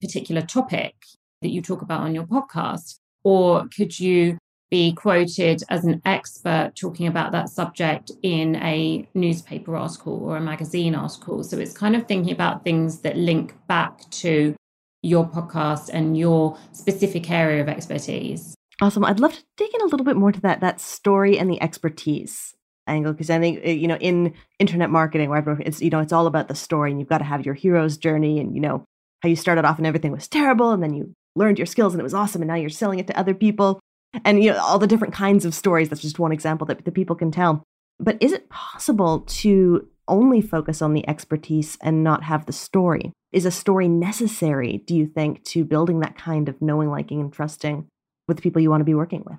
particular 0.00 0.42
topic 0.42 0.94
that 1.42 1.50
you 1.50 1.60
talk 1.60 1.82
about 1.82 2.00
on 2.00 2.14
your 2.14 2.24
podcast? 2.24 2.96
Or 3.24 3.66
could 3.74 3.98
you 3.98 4.38
be 4.70 4.92
quoted 4.92 5.62
as 5.68 5.84
an 5.84 6.00
expert 6.04 6.72
talking 6.74 7.06
about 7.06 7.32
that 7.32 7.48
subject 7.48 8.10
in 8.22 8.56
a 8.56 9.06
newspaper 9.14 9.76
article 9.76 10.18
or 10.24 10.36
a 10.36 10.40
magazine 10.40 10.94
article? 10.94 11.44
So 11.44 11.58
it's 11.58 11.72
kind 11.72 11.94
of 11.94 12.06
thinking 12.06 12.32
about 12.32 12.64
things 12.64 13.00
that 13.00 13.16
link 13.16 13.54
back 13.66 14.08
to 14.10 14.54
your 15.02 15.28
podcast 15.28 15.90
and 15.92 16.16
your 16.16 16.58
specific 16.72 17.30
area 17.30 17.60
of 17.60 17.68
expertise. 17.68 18.54
Awesome. 18.80 19.04
I'd 19.04 19.20
love 19.20 19.34
to 19.34 19.44
dig 19.56 19.74
in 19.74 19.82
a 19.82 19.86
little 19.86 20.06
bit 20.06 20.16
more 20.16 20.32
to 20.32 20.40
that 20.40 20.60
that 20.60 20.80
story 20.80 21.38
and 21.38 21.50
the 21.50 21.60
expertise 21.62 22.54
angle 22.88 23.12
because 23.12 23.30
I 23.30 23.38
think 23.38 23.64
uh, 23.64 23.70
you 23.70 23.86
know 23.86 23.96
in 23.96 24.34
internet 24.58 24.90
marketing, 24.90 25.30
where 25.30 25.60
it's 25.60 25.80
you 25.80 25.90
know 25.90 26.00
it's 26.00 26.12
all 26.12 26.26
about 26.26 26.48
the 26.48 26.54
story, 26.54 26.90
and 26.90 26.98
you've 26.98 27.08
got 27.08 27.18
to 27.18 27.24
have 27.24 27.44
your 27.44 27.54
hero's 27.54 27.96
journey, 27.96 28.40
and 28.40 28.54
you 28.54 28.60
know 28.60 28.84
how 29.22 29.28
you 29.28 29.36
started 29.36 29.64
off 29.64 29.78
and 29.78 29.86
everything 29.86 30.12
was 30.12 30.28
terrible 30.28 30.72
and 30.72 30.82
then 30.82 30.92
you 30.92 31.14
learned 31.36 31.58
your 31.58 31.66
skills 31.66 31.94
and 31.94 32.00
it 32.00 32.04
was 32.04 32.14
awesome 32.14 32.42
and 32.42 32.48
now 32.48 32.54
you're 32.54 32.70
selling 32.70 32.98
it 32.98 33.06
to 33.06 33.18
other 33.18 33.34
people. 33.34 33.80
And 34.24 34.42
you 34.42 34.52
know 34.52 34.58
all 34.58 34.78
the 34.78 34.86
different 34.86 35.14
kinds 35.14 35.44
of 35.44 35.54
stories 35.54 35.88
that's 35.88 36.02
just 36.02 36.18
one 36.18 36.32
example 36.32 36.66
that 36.66 36.84
the 36.84 36.92
people 36.92 37.16
can 37.16 37.30
tell. 37.30 37.62
But 37.98 38.18
is 38.20 38.32
it 38.32 38.50
possible 38.50 39.20
to 39.20 39.88
only 40.08 40.40
focus 40.40 40.82
on 40.82 40.92
the 40.92 41.08
expertise 41.08 41.78
and 41.80 42.04
not 42.04 42.24
have 42.24 42.46
the 42.46 42.52
story? 42.52 43.12
Is 43.32 43.46
a 43.46 43.50
story 43.50 43.88
necessary 43.88 44.82
do 44.86 44.94
you 44.94 45.06
think 45.06 45.42
to 45.44 45.64
building 45.64 46.00
that 46.00 46.18
kind 46.18 46.48
of 46.48 46.60
knowing 46.60 46.90
liking 46.90 47.20
and 47.20 47.32
trusting 47.32 47.86
with 48.28 48.36
the 48.36 48.42
people 48.42 48.60
you 48.60 48.70
want 48.70 48.82
to 48.82 48.86
be 48.86 48.94
working 48.94 49.22
with? 49.24 49.38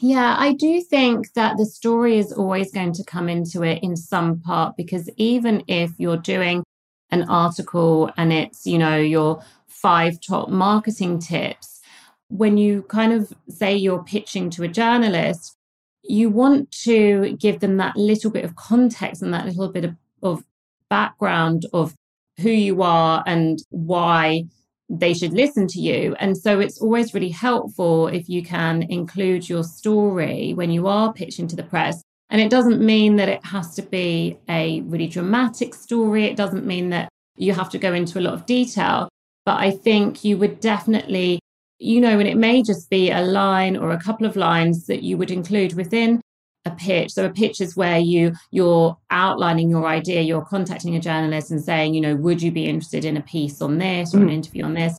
Yeah, 0.00 0.34
I 0.38 0.54
do 0.54 0.80
think 0.80 1.32
that 1.34 1.56
the 1.56 1.66
story 1.66 2.18
is 2.18 2.32
always 2.32 2.72
going 2.72 2.92
to 2.94 3.04
come 3.04 3.28
into 3.28 3.62
it 3.62 3.82
in 3.82 3.96
some 3.96 4.40
part 4.40 4.76
because 4.76 5.08
even 5.16 5.62
if 5.68 5.92
you're 5.98 6.16
doing 6.16 6.64
an 7.10 7.22
article 7.24 8.10
and 8.16 8.32
it's, 8.32 8.66
you 8.66 8.78
know, 8.78 8.96
your 8.96 9.42
five 9.84 10.18
top 10.26 10.48
marketing 10.48 11.18
tips, 11.18 11.82
when 12.28 12.56
you 12.56 12.82
kind 12.84 13.12
of 13.12 13.30
say 13.50 13.76
you're 13.76 14.02
pitching 14.02 14.48
to 14.48 14.62
a 14.62 14.68
journalist, 14.68 15.58
you 16.02 16.30
want 16.30 16.70
to 16.70 17.36
give 17.38 17.60
them 17.60 17.76
that 17.76 17.94
little 17.94 18.30
bit 18.30 18.46
of 18.46 18.56
context 18.56 19.20
and 19.20 19.34
that 19.34 19.44
little 19.44 19.68
bit 19.68 19.84
of, 19.84 19.94
of 20.22 20.42
background 20.88 21.66
of 21.74 21.94
who 22.40 22.48
you 22.48 22.80
are 22.82 23.22
and 23.26 23.58
why 23.68 24.44
they 24.88 25.12
should 25.12 25.34
listen 25.34 25.66
to 25.66 25.80
you. 25.80 26.16
And 26.18 26.34
so 26.34 26.60
it's 26.60 26.80
always 26.80 27.12
really 27.12 27.28
helpful 27.28 28.08
if 28.08 28.26
you 28.26 28.42
can 28.42 28.84
include 28.84 29.50
your 29.50 29.64
story 29.64 30.54
when 30.54 30.70
you 30.70 30.86
are 30.86 31.12
pitching 31.12 31.46
to 31.48 31.56
the 31.56 31.62
press 31.62 32.02
and 32.30 32.40
it 32.40 32.50
doesn't 32.50 32.80
mean 32.80 33.16
that 33.16 33.28
it 33.28 33.44
has 33.44 33.74
to 33.74 33.82
be 33.82 34.38
a 34.48 34.80
really 34.82 35.08
dramatic 35.08 35.74
story. 35.74 36.24
It 36.24 36.36
doesn't 36.36 36.64
mean 36.64 36.88
that 36.90 37.10
you 37.36 37.52
have 37.52 37.68
to 37.70 37.78
go 37.78 37.92
into 37.92 38.18
a 38.18 38.22
lot 38.22 38.34
of 38.34 38.46
detail. 38.46 39.10
But 39.46 39.60
I 39.60 39.70
think 39.70 40.24
you 40.24 40.38
would 40.38 40.60
definitely, 40.60 41.40
you 41.78 42.00
know, 42.00 42.18
and 42.18 42.28
it 42.28 42.36
may 42.36 42.62
just 42.62 42.88
be 42.88 43.10
a 43.10 43.20
line 43.20 43.76
or 43.76 43.90
a 43.90 44.00
couple 44.00 44.26
of 44.26 44.36
lines 44.36 44.86
that 44.86 45.02
you 45.02 45.16
would 45.18 45.30
include 45.30 45.74
within 45.74 46.20
a 46.64 46.70
pitch. 46.70 47.12
So 47.12 47.26
a 47.26 47.30
pitch 47.30 47.60
is 47.60 47.76
where 47.76 47.98
you 47.98 48.32
you're 48.50 48.96
outlining 49.10 49.68
your 49.68 49.86
idea, 49.86 50.22
you're 50.22 50.44
contacting 50.44 50.96
a 50.96 51.00
journalist 51.00 51.50
and 51.50 51.62
saying, 51.62 51.94
you 51.94 52.00
know, 52.00 52.16
would 52.16 52.40
you 52.40 52.50
be 52.50 52.66
interested 52.66 53.04
in 53.04 53.16
a 53.16 53.22
piece 53.22 53.60
on 53.60 53.78
this 53.78 54.14
or 54.14 54.18
an 54.18 54.28
mm. 54.28 54.32
interview 54.32 54.64
on 54.64 54.74
this? 54.74 54.96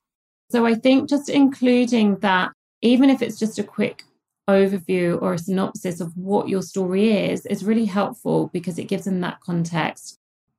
So 0.52 0.66
I 0.66 0.76
think 0.76 1.10
just 1.10 1.28
including 1.28 2.18
that, 2.18 2.52
even 2.82 3.10
if 3.10 3.22
it's 3.22 3.40
just 3.40 3.58
a 3.58 3.64
quick 3.64 4.04
overview 4.48 5.20
or 5.22 5.34
a 5.34 5.40
synopsis 5.40 6.00
of 6.00 6.16
what 6.16 6.50
your 6.50 6.62
story 6.62 7.12
is 7.12 7.46
is 7.48 7.66
really 7.66 7.86
helpful 7.86 8.50
because 8.54 8.78
it 8.78 8.86
gives 8.86 9.06
them 9.06 9.22
that 9.22 9.40
context. 9.40 10.18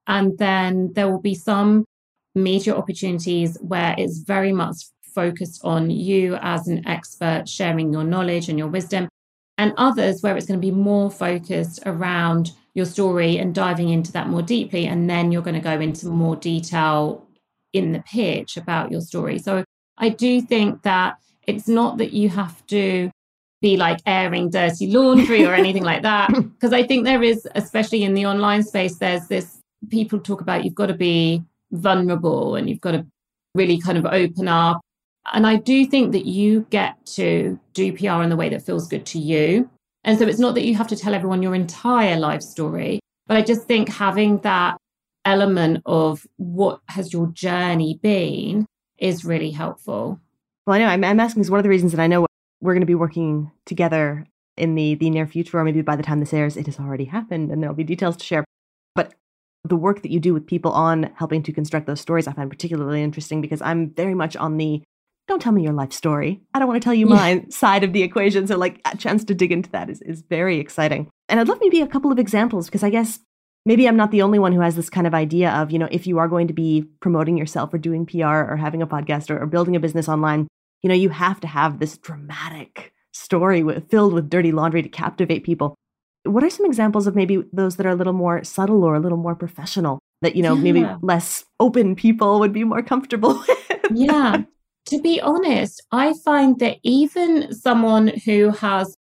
And 0.08 0.36
then 0.38 0.92
there 0.94 1.08
will 1.08 1.20
be 1.20 1.34
some 1.34 1.84
media 2.36 2.74
opportunities 2.74 3.56
where 3.60 3.94
it's 3.98 4.18
very 4.18 4.52
much 4.52 4.76
focused 5.14 5.64
on 5.64 5.90
you 5.90 6.36
as 6.42 6.68
an 6.68 6.86
expert 6.86 7.48
sharing 7.48 7.92
your 7.92 8.04
knowledge 8.04 8.48
and 8.48 8.58
your 8.58 8.68
wisdom. 8.68 9.08
and 9.58 9.72
others 9.78 10.20
where 10.20 10.36
it's 10.36 10.44
going 10.44 10.60
to 10.60 10.66
be 10.66 10.70
more 10.70 11.10
focused 11.10 11.80
around 11.86 12.52
your 12.74 12.84
story 12.84 13.38
and 13.38 13.54
diving 13.54 13.88
into 13.88 14.12
that 14.12 14.28
more 14.28 14.42
deeply. 14.42 14.86
And 14.86 15.08
then 15.08 15.32
you're 15.32 15.40
going 15.40 15.54
to 15.54 15.60
go 15.60 15.80
into 15.80 16.08
more 16.08 16.36
detail 16.36 17.26
in 17.72 17.92
the 17.92 18.00
pitch 18.00 18.58
about 18.58 18.90
your 18.92 19.00
story. 19.00 19.38
So 19.38 19.64
I 19.96 20.10
do 20.10 20.42
think 20.42 20.82
that 20.82 21.16
it's 21.46 21.68
not 21.68 21.96
that 21.96 22.12
you 22.12 22.28
have 22.28 22.66
to 22.66 23.10
be 23.62 23.78
like 23.78 24.00
airing 24.04 24.50
dirty 24.50 24.88
laundry 24.88 25.46
or 25.46 25.54
anything 25.54 25.84
like 25.84 26.02
that. 26.02 26.30
Because 26.52 26.74
I 26.74 26.82
think 26.82 27.04
there 27.04 27.22
is, 27.22 27.48
especially 27.54 28.02
in 28.02 28.12
the 28.12 28.26
online 28.26 28.62
space, 28.62 28.98
there's 28.98 29.26
this 29.28 29.58
people 29.88 30.18
talk 30.18 30.42
about 30.42 30.64
you've 30.64 30.74
got 30.74 30.86
to 30.86 30.94
be 30.94 31.42
vulnerable 31.72 32.56
and 32.56 32.68
you've 32.68 32.80
got 32.80 32.92
to 32.92 33.06
really 33.54 33.80
kind 33.80 33.98
of 33.98 34.06
open 34.06 34.48
up. 34.48 34.80
And 35.32 35.46
I 35.46 35.56
do 35.56 35.86
think 35.86 36.12
that 36.12 36.26
you 36.26 36.66
get 36.70 37.04
to 37.14 37.58
do 37.74 37.92
PR 37.92 38.22
in 38.22 38.30
the 38.30 38.36
way 38.36 38.48
that 38.48 38.64
feels 38.64 38.86
good 38.86 39.06
to 39.06 39.18
you. 39.18 39.68
And 40.04 40.18
so 40.18 40.26
it's 40.26 40.38
not 40.38 40.54
that 40.54 40.64
you 40.64 40.76
have 40.76 40.86
to 40.88 40.96
tell 40.96 41.14
everyone 41.14 41.42
your 41.42 41.54
entire 41.54 42.16
life 42.16 42.42
story, 42.42 43.00
but 43.26 43.36
I 43.36 43.42
just 43.42 43.66
think 43.66 43.88
having 43.88 44.38
that 44.38 44.76
element 45.24 45.82
of 45.84 46.24
what 46.36 46.80
has 46.88 47.12
your 47.12 47.26
journey 47.28 47.98
been 48.00 48.66
is 48.98 49.24
really 49.24 49.50
helpful. 49.50 50.20
Well, 50.66 50.76
I 50.76 50.78
know 50.78 50.86
I'm, 50.86 51.02
I'm 51.02 51.20
asking 51.20 51.42
because 51.42 51.50
one 51.50 51.58
of 51.58 51.64
the 51.64 51.70
reasons 51.70 51.92
that 51.92 52.00
I 52.00 52.06
know 52.06 52.26
we're 52.60 52.74
going 52.74 52.80
to 52.80 52.86
be 52.86 52.94
working 52.94 53.50
together 53.66 54.26
in 54.56 54.74
the 54.74 54.94
the 54.94 55.10
near 55.10 55.26
future, 55.26 55.58
or 55.58 55.64
maybe 55.64 55.82
by 55.82 55.96
the 55.96 56.02
time 56.02 56.20
this 56.20 56.32
airs, 56.32 56.56
it 56.56 56.66
has 56.66 56.78
already 56.78 57.04
happened, 57.04 57.50
and 57.50 57.62
there'll 57.62 57.76
be 57.76 57.84
details 57.84 58.16
to 58.16 58.24
share. 58.24 58.44
But 58.94 59.14
the 59.68 59.76
work 59.76 60.02
that 60.02 60.10
you 60.10 60.20
do 60.20 60.34
with 60.34 60.46
people 60.46 60.72
on 60.72 61.10
helping 61.16 61.42
to 61.44 61.52
construct 61.52 61.86
those 61.86 62.00
stories, 62.00 62.26
I 62.26 62.32
find 62.32 62.50
particularly 62.50 63.02
interesting 63.02 63.40
because 63.40 63.62
I'm 63.62 63.90
very 63.90 64.14
much 64.14 64.36
on 64.36 64.56
the 64.56 64.82
don't 65.28 65.42
tell 65.42 65.52
me 65.52 65.62
your 65.62 65.72
life 65.72 65.92
story. 65.92 66.40
I 66.54 66.58
don't 66.58 66.68
want 66.68 66.80
to 66.80 66.84
tell 66.84 66.94
you 66.94 67.06
mine 67.06 67.38
yeah. 67.38 67.44
side 67.50 67.82
of 67.82 67.92
the 67.92 68.02
equation. 68.02 68.46
So, 68.46 68.56
like, 68.56 68.80
a 68.84 68.96
chance 68.96 69.24
to 69.24 69.34
dig 69.34 69.50
into 69.50 69.70
that 69.70 69.90
is, 69.90 70.00
is 70.02 70.22
very 70.22 70.58
exciting. 70.58 71.08
And 71.28 71.40
I'd 71.40 71.48
love 71.48 71.58
maybe 71.60 71.80
a 71.80 71.86
couple 71.86 72.12
of 72.12 72.18
examples 72.18 72.66
because 72.66 72.84
I 72.84 72.90
guess 72.90 73.18
maybe 73.64 73.88
I'm 73.88 73.96
not 73.96 74.12
the 74.12 74.22
only 74.22 74.38
one 74.38 74.52
who 74.52 74.60
has 74.60 74.76
this 74.76 74.88
kind 74.88 75.06
of 75.06 75.14
idea 75.14 75.50
of, 75.50 75.72
you 75.72 75.78
know, 75.78 75.88
if 75.90 76.06
you 76.06 76.18
are 76.18 76.28
going 76.28 76.46
to 76.46 76.54
be 76.54 76.86
promoting 77.00 77.36
yourself 77.36 77.74
or 77.74 77.78
doing 77.78 78.06
PR 78.06 78.24
or 78.24 78.56
having 78.56 78.82
a 78.82 78.86
podcast 78.86 79.28
or, 79.28 79.42
or 79.42 79.46
building 79.46 79.74
a 79.74 79.80
business 79.80 80.08
online, 80.08 80.46
you 80.82 80.88
know, 80.88 80.94
you 80.94 81.08
have 81.08 81.40
to 81.40 81.48
have 81.48 81.80
this 81.80 81.98
dramatic 81.98 82.92
story 83.12 83.62
with, 83.62 83.90
filled 83.90 84.12
with 84.12 84.30
dirty 84.30 84.52
laundry 84.52 84.82
to 84.82 84.88
captivate 84.88 85.42
people. 85.42 85.74
What 86.26 86.44
are 86.44 86.50
some 86.50 86.66
examples 86.66 87.06
of 87.06 87.14
maybe 87.14 87.42
those 87.52 87.76
that 87.76 87.86
are 87.86 87.90
a 87.90 87.94
little 87.94 88.12
more 88.12 88.44
subtle 88.44 88.84
or 88.84 88.94
a 88.94 89.00
little 89.00 89.18
more 89.18 89.34
professional 89.34 89.98
that, 90.22 90.36
you 90.36 90.42
know, 90.42 90.54
yeah. 90.54 90.62
maybe 90.62 90.86
less 91.02 91.44
open 91.60 91.94
people 91.94 92.40
would 92.40 92.52
be 92.52 92.64
more 92.64 92.82
comfortable 92.82 93.34
with? 93.48 93.86
yeah. 93.90 94.42
To 94.86 95.00
be 95.00 95.20
honest, 95.20 95.82
I 95.90 96.14
find 96.24 96.58
that 96.60 96.78
even 96.82 97.52
someone 97.52 98.08
who 98.24 98.50
has 98.50 98.94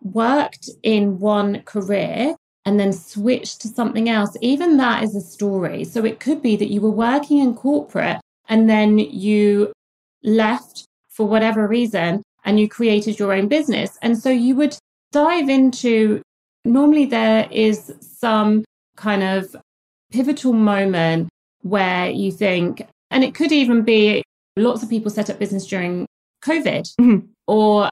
worked 0.00 0.68
in 0.82 1.18
one 1.18 1.62
career 1.62 2.36
and 2.64 2.78
then 2.78 2.92
switched 2.92 3.60
to 3.62 3.68
something 3.68 4.08
else, 4.08 4.36
even 4.40 4.76
that 4.76 5.02
is 5.02 5.16
a 5.16 5.20
story. 5.20 5.84
So 5.84 6.04
it 6.04 6.20
could 6.20 6.42
be 6.42 6.56
that 6.56 6.70
you 6.70 6.80
were 6.80 6.90
working 6.90 7.38
in 7.38 7.54
corporate 7.54 8.20
and 8.48 8.70
then 8.70 8.98
you 8.98 9.72
left 10.22 10.84
for 11.10 11.26
whatever 11.26 11.66
reason 11.66 12.22
and 12.44 12.58
you 12.58 12.68
created 12.68 13.18
your 13.18 13.32
own 13.32 13.48
business. 13.48 13.98
And 14.02 14.18
so 14.18 14.30
you 14.30 14.54
would 14.56 14.76
dive 15.12 15.48
into 15.48 16.22
normally 16.64 17.06
there 17.06 17.48
is 17.50 17.92
some 18.00 18.64
kind 18.96 19.22
of 19.22 19.56
pivotal 20.10 20.52
moment 20.52 21.28
where 21.62 22.10
you 22.10 22.32
think, 22.32 22.86
and 23.10 23.24
it 23.24 23.34
could 23.34 23.52
even 23.52 23.82
be 23.82 24.22
lots 24.56 24.82
of 24.82 24.90
people 24.90 25.10
set 25.10 25.30
up 25.30 25.38
business 25.38 25.66
during 25.66 26.06
COVID, 26.44 26.94
mm-hmm. 27.00 27.26
or 27.46 27.88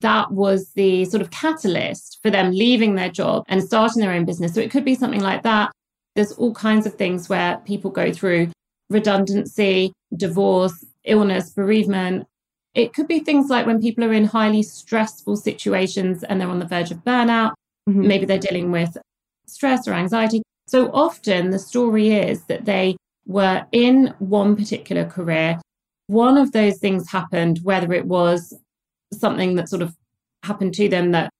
that 0.00 0.32
was 0.32 0.72
the 0.72 1.04
sort 1.04 1.22
of 1.22 1.30
catalyst 1.30 2.18
for 2.22 2.30
them 2.30 2.50
leaving 2.50 2.96
their 2.96 3.10
job 3.10 3.44
and 3.48 3.62
starting 3.62 4.02
their 4.02 4.12
own 4.12 4.24
business. 4.24 4.54
So 4.54 4.60
it 4.60 4.70
could 4.70 4.84
be 4.84 4.96
something 4.96 5.20
like 5.20 5.42
that. 5.44 5.70
There's 6.16 6.32
all 6.32 6.52
kinds 6.52 6.86
of 6.86 6.94
things 6.94 7.28
where 7.28 7.58
people 7.58 7.90
go 7.90 8.12
through 8.12 8.50
redundancy, 8.90 9.92
divorce, 10.16 10.84
illness, 11.04 11.50
bereavement, 11.50 12.26
it 12.74 12.94
could 12.94 13.06
be 13.06 13.20
things 13.20 13.50
like 13.50 13.66
when 13.66 13.80
people 13.80 14.04
are 14.04 14.12
in 14.12 14.24
highly 14.24 14.62
stressful 14.62 15.36
situations 15.36 16.24
and 16.24 16.40
they're 16.40 16.48
on 16.48 16.58
the 16.58 16.66
verge 16.66 16.90
of 16.90 16.98
burnout. 16.98 17.52
Mm-hmm. 17.88 18.06
Maybe 18.06 18.26
they're 18.26 18.38
dealing 18.38 18.70
with 18.70 18.96
stress 19.46 19.86
or 19.86 19.92
anxiety. 19.92 20.42
So 20.66 20.90
often 20.92 21.50
the 21.50 21.58
story 21.58 22.12
is 22.12 22.44
that 22.44 22.64
they 22.64 22.96
were 23.26 23.66
in 23.72 24.14
one 24.18 24.56
particular 24.56 25.04
career. 25.04 25.60
One 26.06 26.38
of 26.38 26.52
those 26.52 26.78
things 26.78 27.10
happened, 27.10 27.60
whether 27.62 27.92
it 27.92 28.06
was 28.06 28.54
something 29.12 29.56
that 29.56 29.68
sort 29.68 29.82
of 29.82 29.94
happened 30.42 30.74
to 30.74 30.88
them 30.88 31.12
that 31.12 31.30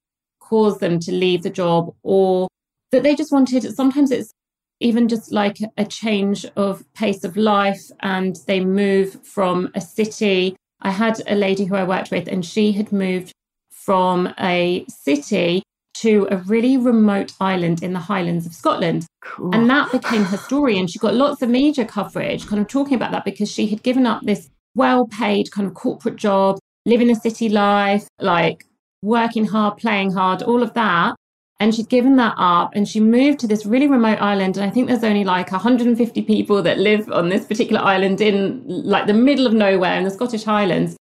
caused 0.40 0.80
them 0.80 0.98
to 1.00 1.12
leave 1.12 1.42
the 1.42 1.50
job 1.50 1.94
or 2.02 2.48
that 2.90 3.02
they 3.02 3.14
just 3.14 3.32
wanted, 3.32 3.74
sometimes 3.74 4.10
it's 4.10 4.32
even 4.80 5.08
just 5.08 5.32
like 5.32 5.58
a 5.76 5.84
change 5.84 6.44
of 6.56 6.84
pace 6.92 7.24
of 7.24 7.36
life 7.36 7.82
and 8.00 8.36
they 8.46 8.60
move 8.60 9.24
from 9.24 9.70
a 9.74 9.80
city 9.80 10.56
I 10.82 10.90
had 10.90 11.22
a 11.28 11.36
lady 11.36 11.64
who 11.64 11.76
I 11.76 11.84
worked 11.84 12.10
with, 12.10 12.26
and 12.28 12.44
she 12.44 12.72
had 12.72 12.92
moved 12.92 13.32
from 13.70 14.34
a 14.38 14.84
city 14.88 15.62
to 16.02 16.26
a 16.30 16.36
really 16.38 16.76
remote 16.76 17.32
island 17.40 17.82
in 17.82 17.92
the 17.92 18.00
Highlands 18.00 18.46
of 18.46 18.52
Scotland. 18.52 19.06
Cool. 19.22 19.54
And 19.54 19.70
that 19.70 19.92
became 19.92 20.24
her 20.24 20.36
story. 20.36 20.78
And 20.78 20.90
she 20.90 20.98
got 20.98 21.14
lots 21.14 21.42
of 21.42 21.48
media 21.48 21.84
coverage 21.84 22.46
kind 22.46 22.60
of 22.60 22.68
talking 22.68 22.94
about 22.94 23.12
that 23.12 23.24
because 23.24 23.50
she 23.50 23.68
had 23.68 23.82
given 23.82 24.06
up 24.06 24.22
this 24.22 24.50
well 24.74 25.06
paid 25.06 25.50
kind 25.52 25.66
of 25.66 25.74
corporate 25.74 26.16
job, 26.16 26.58
living 26.86 27.10
a 27.10 27.14
city 27.14 27.48
life, 27.48 28.08
like 28.20 28.64
working 29.02 29.46
hard, 29.46 29.76
playing 29.76 30.12
hard, 30.12 30.42
all 30.42 30.62
of 30.62 30.74
that. 30.74 31.14
And 31.60 31.72
she'd 31.72 31.88
given 31.88 32.16
that 32.16 32.34
up 32.36 32.72
and 32.74 32.88
she 32.88 32.98
moved 32.98 33.38
to 33.40 33.46
this 33.46 33.64
really 33.64 33.86
remote 33.86 34.20
island. 34.20 34.56
And 34.56 34.66
I 34.66 34.70
think 34.70 34.88
there's 34.88 35.04
only 35.04 35.22
like 35.22 35.52
150 35.52 36.22
people 36.22 36.60
that 36.62 36.78
live 36.78 37.08
on 37.12 37.28
this 37.28 37.44
particular 37.44 37.80
island 37.80 38.20
in 38.20 38.64
like 38.66 39.06
the 39.06 39.14
middle 39.14 39.46
of 39.46 39.52
nowhere 39.52 39.96
in 39.96 40.02
the 40.02 40.10
Scottish 40.10 40.42
Highlands. 40.42 40.96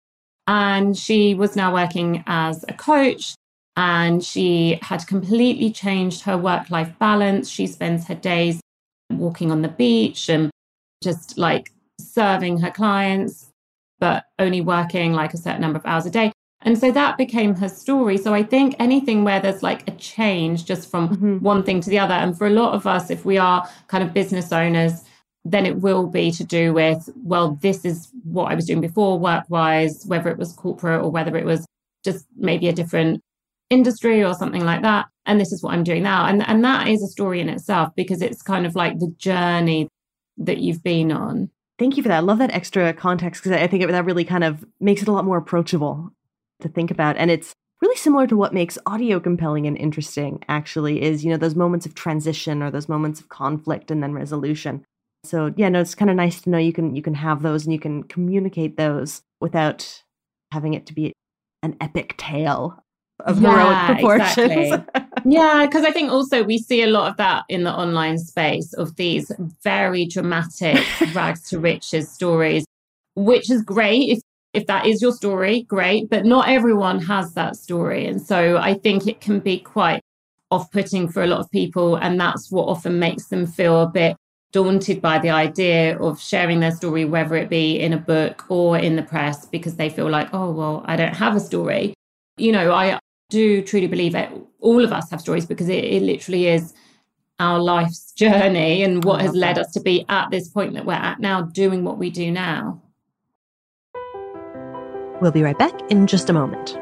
And 0.46 0.96
she 0.96 1.34
was 1.34 1.56
now 1.56 1.74
working 1.74 2.24
as 2.28 2.64
a 2.68 2.74
coach 2.74 3.34
and 3.82 4.24
she 4.24 4.78
had 4.84 5.08
completely 5.08 5.72
changed 5.72 6.22
her 6.22 6.38
work 6.38 6.70
life 6.70 6.94
balance. 7.00 7.50
She 7.50 7.66
spends 7.66 8.06
her 8.06 8.14
days 8.14 8.62
walking 9.10 9.50
on 9.52 9.64
the 9.64 9.70
beach 9.70 10.30
and 10.30 10.52
just 11.04 11.36
like 11.40 11.72
serving 12.00 12.60
her 12.60 12.70
clients, 12.70 13.50
but 14.00 14.26
only 14.38 14.62
working 14.62 15.14
like 15.14 15.34
a 15.34 15.38
certain 15.38 15.62
number 15.62 15.80
of 15.80 15.86
hours 15.88 16.06
a 16.06 16.12
day. 16.12 16.32
And 16.62 16.78
so 16.78 16.92
that 16.92 17.18
became 17.18 17.56
her 17.56 17.68
story. 17.68 18.20
So 18.20 18.36
I 18.36 18.44
think 18.44 18.76
anything 18.78 19.24
where 19.24 19.40
there's 19.40 19.64
like 19.64 19.88
a 19.88 19.96
change 19.96 20.66
just 20.66 20.92
from 20.92 21.10
mm-hmm. 21.10 21.38
one 21.40 21.64
thing 21.64 21.82
to 21.82 21.90
the 21.90 21.98
other. 21.98 22.14
And 22.14 22.38
for 22.38 22.46
a 22.46 22.52
lot 22.52 22.76
of 22.76 22.86
us, 22.86 23.10
if 23.10 23.26
we 23.26 23.40
are 23.40 23.68
kind 23.88 24.04
of 24.04 24.14
business 24.14 24.52
owners, 24.52 25.04
then 25.44 25.66
it 25.66 25.78
will 25.78 26.06
be 26.06 26.30
to 26.34 26.44
do 26.44 26.72
with, 26.72 27.10
well, 27.16 27.58
this 27.64 27.84
is 27.84 28.10
what 28.26 28.52
I 28.52 28.54
was 28.54 28.68
doing 28.68 28.80
before 28.80 29.18
work 29.18 29.46
wise, 29.50 30.06
whether 30.06 30.30
it 30.30 30.38
was 30.38 30.54
corporate 30.54 31.02
or 31.02 31.10
whether 31.10 31.36
it 31.36 31.46
was 31.46 31.66
just 32.04 32.28
maybe 32.38 32.68
a 32.68 32.74
different 32.74 33.22
industry 33.72 34.24
or 34.24 34.36
something 34.36 34.64
like 34.64 34.84
that. 34.84 35.08
And 35.26 35.40
this 35.40 35.52
is 35.52 35.64
what 35.64 35.74
I'm 35.74 35.84
doing 35.84 36.04
now. 36.04 36.26
And, 36.26 36.48
and 36.48 36.64
that 36.64 36.88
is 36.88 37.02
a 37.02 37.08
story 37.08 37.40
in 37.40 37.50
itself 37.50 37.90
because 37.96 38.22
it's 38.22 38.42
kind 38.42 38.66
of 38.66 38.76
like 38.76 39.00
the 39.00 39.14
journey 39.18 39.88
that 40.38 40.60
you've 40.60 40.84
been 40.84 41.12
on. 41.12 41.50
Thank 41.80 41.98
you 41.98 42.04
for 42.04 42.10
that. 42.10 42.18
I 42.18 42.20
love 42.20 42.38
that 42.40 42.52
extra 42.52 42.94
context 42.94 43.42
because 43.42 43.60
I 43.60 43.66
think 43.68 43.88
that 43.88 44.06
really 44.06 44.26
kind 44.26 44.44
of 44.44 44.64
makes 44.80 45.02
it 45.02 45.08
a 45.08 45.12
lot 45.12 45.26
more 45.26 45.38
approachable 45.38 46.12
to 46.60 46.70
think 46.70 46.92
about. 46.92 47.18
And 47.18 47.32
it's 47.32 47.54
really 47.82 47.96
similar 47.96 48.28
to 48.28 48.38
what 48.38 48.54
makes 48.54 48.78
audio 48.86 49.20
compelling 49.20 49.66
and 49.66 49.78
interesting, 49.78 50.44
actually, 50.48 51.02
is, 51.02 51.24
you 51.24 51.32
know, 51.32 51.38
those 51.38 51.56
moments 51.56 51.86
of 51.86 51.96
transition 51.96 52.62
or 52.62 52.70
those 52.70 52.90
moments 52.90 53.20
of 53.20 53.30
conflict 53.30 53.90
and 53.90 54.04
then 54.04 54.14
resolution. 54.14 54.84
So 55.24 55.54
yeah, 55.56 55.70
no, 55.70 55.82
it's 55.82 55.96
kind 55.96 56.10
of 56.10 56.18
nice 56.18 56.42
to 56.42 56.50
know 56.50 56.58
you 56.58 56.74
can 56.74 56.96
you 56.96 57.02
can 57.02 57.14
have 57.14 57.42
those 57.42 57.66
and 57.66 57.74
you 57.74 57.80
can 57.80 58.04
communicate 58.04 58.78
those 58.78 59.22
without 59.40 60.04
having 60.52 60.74
it 60.74 60.86
to 60.88 60.94
be 60.94 61.14
an 61.64 61.78
epic 61.80 62.16
tale 62.18 62.84
of 63.26 63.42
yeah, 63.42 63.52
heroic 63.52 64.00
proportions. 64.00 64.52
Exactly. 64.74 65.04
yeah, 65.26 65.66
because 65.66 65.84
I 65.86 65.92
think 65.92 66.12
also 66.12 66.44
we 66.44 66.58
see 66.58 66.84
a 66.84 66.88
lot 66.88 67.10
of 67.10 67.18
that 67.18 67.46
in 67.50 67.64
the 67.64 67.72
online 67.72 68.18
space 68.18 68.74
of 68.74 68.96
these 68.96 69.32
very 69.64 70.06
dramatic 70.06 70.86
rags 71.14 71.50
to 71.50 71.60
riches 71.60 72.10
stories, 72.10 72.66
which 73.16 73.50
is 73.50 73.62
great 73.62 74.10
if 74.10 74.20
if 74.54 74.68
that 74.68 74.86
is 74.86 75.02
your 75.02 75.14
story, 75.14 75.62
great, 75.64 76.10
but 76.10 76.26
not 76.26 76.50
everyone 76.50 77.00
has 77.00 77.34
that 77.34 77.56
story. 77.56 78.06
And 78.06 78.22
so 78.22 78.58
I 78.58 78.74
think 78.74 79.08
it 79.08 79.22
can 79.22 79.40
be 79.40 79.60
quite 79.60 80.02
off 80.50 80.70
putting 80.72 81.08
for 81.08 81.24
a 81.24 81.28
lot 81.28 81.40
of 81.40 81.50
people. 81.52 81.96
And 81.96 82.20
that's 82.20 82.52
what 82.52 82.68
often 82.68 83.00
makes 83.00 83.28
them 83.28 83.48
feel 83.48 83.82
a 83.82 83.88
bit 83.88 84.18
daunted 84.52 85.02
by 85.02 85.18
the 85.18 85.30
idea 85.30 85.98
of 85.98 86.20
sharing 86.20 86.60
their 86.60 86.72
story, 86.72 87.06
whether 87.06 87.36
it 87.36 87.50
be 87.50 87.80
in 87.80 87.94
a 87.94 87.98
book 87.98 88.44
or 88.50 88.78
in 88.78 88.98
the 88.98 89.04
press, 89.04 89.46
because 89.46 89.78
they 89.78 89.90
feel 89.90 90.10
like, 90.10 90.30
oh, 90.34 90.52
well, 90.52 90.84
I 90.86 90.98
don't 90.98 91.16
have 91.16 91.36
a 91.36 91.40
story. 91.40 91.94
You 92.38 92.52
know, 92.52 92.74
I 92.74 93.00
do 93.32 93.64
truly 93.64 93.88
believe 93.88 94.14
it. 94.14 94.30
All 94.60 94.84
of 94.84 94.92
us 94.92 95.10
have 95.10 95.22
stories 95.22 95.48
because 95.48 95.70
it, 95.70 95.84
it 95.84 96.04
literally 96.04 96.48
is 96.48 96.74
our 97.40 97.58
life's 97.58 98.12
journey 98.18 98.84
and 98.84 99.04
what 99.04 99.22
has 99.22 99.34
led 99.34 99.58
us 99.58 99.72
to 99.72 99.80
be 99.80 100.06
at 100.10 100.30
this 100.30 100.50
point 100.50 100.76
that 100.76 100.86
we're 100.86 100.94
at 100.94 101.20
now, 101.20 101.42
doing 101.42 101.84
what 101.84 101.98
we 101.98 102.12
do 102.12 102.30
now. 102.30 102.80
We'll 105.22 105.32
be 105.32 105.42
right 105.42 105.58
back 105.58 105.74
in 105.90 106.08
just 106.08 106.30
a 106.30 106.34
moment. 106.34 106.76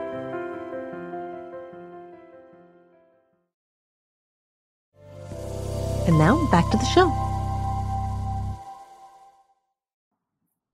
And 6.08 6.18
now 6.18 6.50
back 6.50 6.70
to 6.72 6.78
the 6.78 6.86
show. 6.86 7.10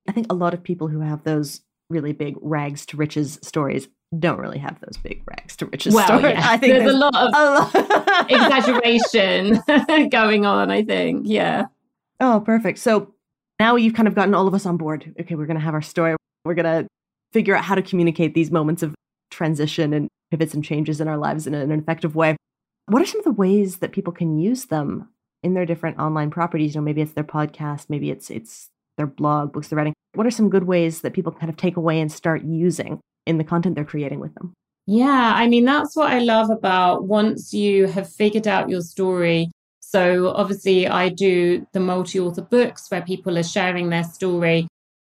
I 0.08 0.12
think 0.14 0.28
a 0.30 0.36
lot 0.36 0.54
of 0.54 0.64
people 0.64 0.88
who 0.88 1.02
have 1.02 1.24
those 1.24 1.62
really 1.90 2.14
big 2.14 2.36
rags 2.40 2.86
to 2.88 2.98
riches 2.98 3.38
stories 3.42 3.88
don't 4.18 4.40
really 4.40 4.58
have 4.60 4.80
those 4.82 4.98
big 4.98 5.24
rags 5.26 5.56
to 5.58 5.66
riches 5.66 5.94
well, 5.94 6.06
stories. 6.06 6.36
Yeah. 6.38 6.50
I 6.50 6.58
think 6.58 6.74
there's, 6.74 6.84
there's 6.84 6.96
a 6.96 6.98
lot 6.98 7.16
of 7.16 7.30
a 7.34 7.54
lot. 7.54 8.32
exaggeration 8.32 10.10
going 10.10 10.46
on, 10.46 10.72
I 10.72 10.84
think. 10.84 11.24
Yeah. 11.26 11.66
Oh, 12.20 12.42
perfect. 12.46 12.80
So 12.80 13.14
now 13.60 13.76
you've 13.76 13.94
kind 13.94 14.08
of 14.08 14.16
gotten 14.16 14.34
all 14.34 14.48
of 14.48 14.54
us 14.54 14.66
on 14.66 14.78
board. 14.78 15.14
Okay, 15.20 15.36
we're 15.36 15.46
going 15.46 15.58
to 15.58 15.64
have 15.64 15.74
our 15.74 15.82
story. 15.82 16.16
We're 16.44 16.54
going 16.54 16.84
to 16.84 16.88
figure 17.34 17.56
out 17.56 17.64
how 17.64 17.76
to 17.76 17.82
communicate 17.82 18.34
these 18.34 18.52
moments 18.52 18.84
of 18.84 18.96
transition 19.32 19.94
and 19.94 20.08
pivots 20.32 20.54
and 20.54 20.64
changes 20.64 21.02
in 21.02 21.08
our 21.08 21.18
lives 21.18 21.48
in 21.48 21.54
an 21.54 21.72
effective 21.72 22.16
way. 22.16 22.38
What 22.88 23.02
are 23.02 23.06
some 23.06 23.20
of 23.20 23.26
the 23.26 23.32
ways 23.32 23.78
that 23.78 23.92
people 23.92 24.14
can 24.14 24.38
use 24.38 24.66
them 24.66 25.10
in 25.44 25.54
their 25.54 25.66
different 25.66 25.98
online 25.98 26.30
properties? 26.30 26.76
You 26.76 26.82
know, 26.82 26.86
maybe 26.86 27.02
it's 27.02 27.14
their 27.14 27.24
podcast, 27.24 27.88
maybe 27.90 28.12
it's 28.12 28.30
it's 28.30 28.70
their 28.98 29.08
blog, 29.08 29.52
books 29.52 29.68
they're 29.68 29.78
writing. 29.78 29.94
What 30.14 30.28
are 30.28 30.32
some 30.32 30.50
good 30.50 30.64
ways 30.64 31.02
that 31.02 31.14
people 31.14 31.32
kind 31.32 31.50
of 31.50 31.58
take 31.58 31.76
away 31.76 32.00
and 32.00 32.12
start 32.12 32.44
using 32.44 33.02
in 33.26 33.38
the 33.38 33.44
content 33.44 33.76
they're 33.76 33.86
creating 33.86 34.20
with 34.20 34.34
them? 34.36 34.54
Yeah, 34.88 35.34
I 35.36 35.48
mean, 35.48 35.66
that's 35.66 35.96
what 35.96 36.12
I 36.12 36.20
love 36.20 36.50
about 36.50 37.06
once 37.06 37.54
you 37.54 37.88
have 37.88 38.12
figured 38.12 38.48
out 38.48 38.70
your 38.70 38.82
story. 38.82 39.52
So, 39.82 40.30
obviously, 40.30 40.88
I 40.88 41.10
do 41.10 41.66
the 41.74 41.80
multi 41.80 42.20
author 42.20 42.42
books 42.42 42.90
where 42.90 43.02
people 43.02 43.38
are 43.38 43.44
sharing 43.44 43.90
their 43.90 44.04
story 44.04 44.68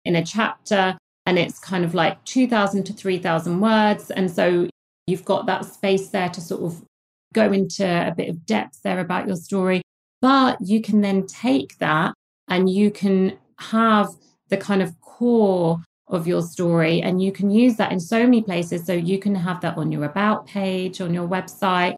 in 0.04 0.16
a 0.16 0.24
chapter, 0.24 0.98
and 1.24 1.38
it's 1.38 1.58
kind 1.58 1.84
of 1.84 1.94
like 1.94 2.22
2,000 2.24 2.84
to 2.84 2.92
3,000 2.92 3.60
words. 3.60 4.10
And 4.10 4.30
so, 4.30 4.68
you've 5.06 5.24
got 5.24 5.46
that 5.46 5.64
space 5.64 6.08
there 6.08 6.28
to 6.30 6.40
sort 6.40 6.62
of 6.62 6.84
go 7.32 7.50
into 7.50 7.84
a 7.84 8.14
bit 8.14 8.28
of 8.28 8.44
depth 8.44 8.82
there 8.82 9.00
about 9.00 9.26
your 9.26 9.36
story. 9.36 9.82
But 10.20 10.58
you 10.60 10.80
can 10.80 11.00
then 11.00 11.26
take 11.26 11.78
that 11.78 12.14
and 12.48 12.68
you 12.68 12.90
can 12.90 13.38
have 13.58 14.08
the 14.48 14.56
kind 14.56 14.82
of 14.82 15.00
core 15.00 15.80
of 16.12 16.26
your 16.26 16.42
story 16.42 17.00
and 17.00 17.22
you 17.22 17.32
can 17.32 17.50
use 17.50 17.76
that 17.76 17.90
in 17.90 17.98
so 17.98 18.22
many 18.24 18.42
places. 18.42 18.84
So 18.84 18.92
you 18.92 19.18
can 19.18 19.34
have 19.34 19.60
that 19.62 19.76
on 19.76 19.90
your 19.90 20.04
about 20.04 20.46
page 20.46 21.00
on 21.00 21.12
your 21.12 21.26
website. 21.26 21.96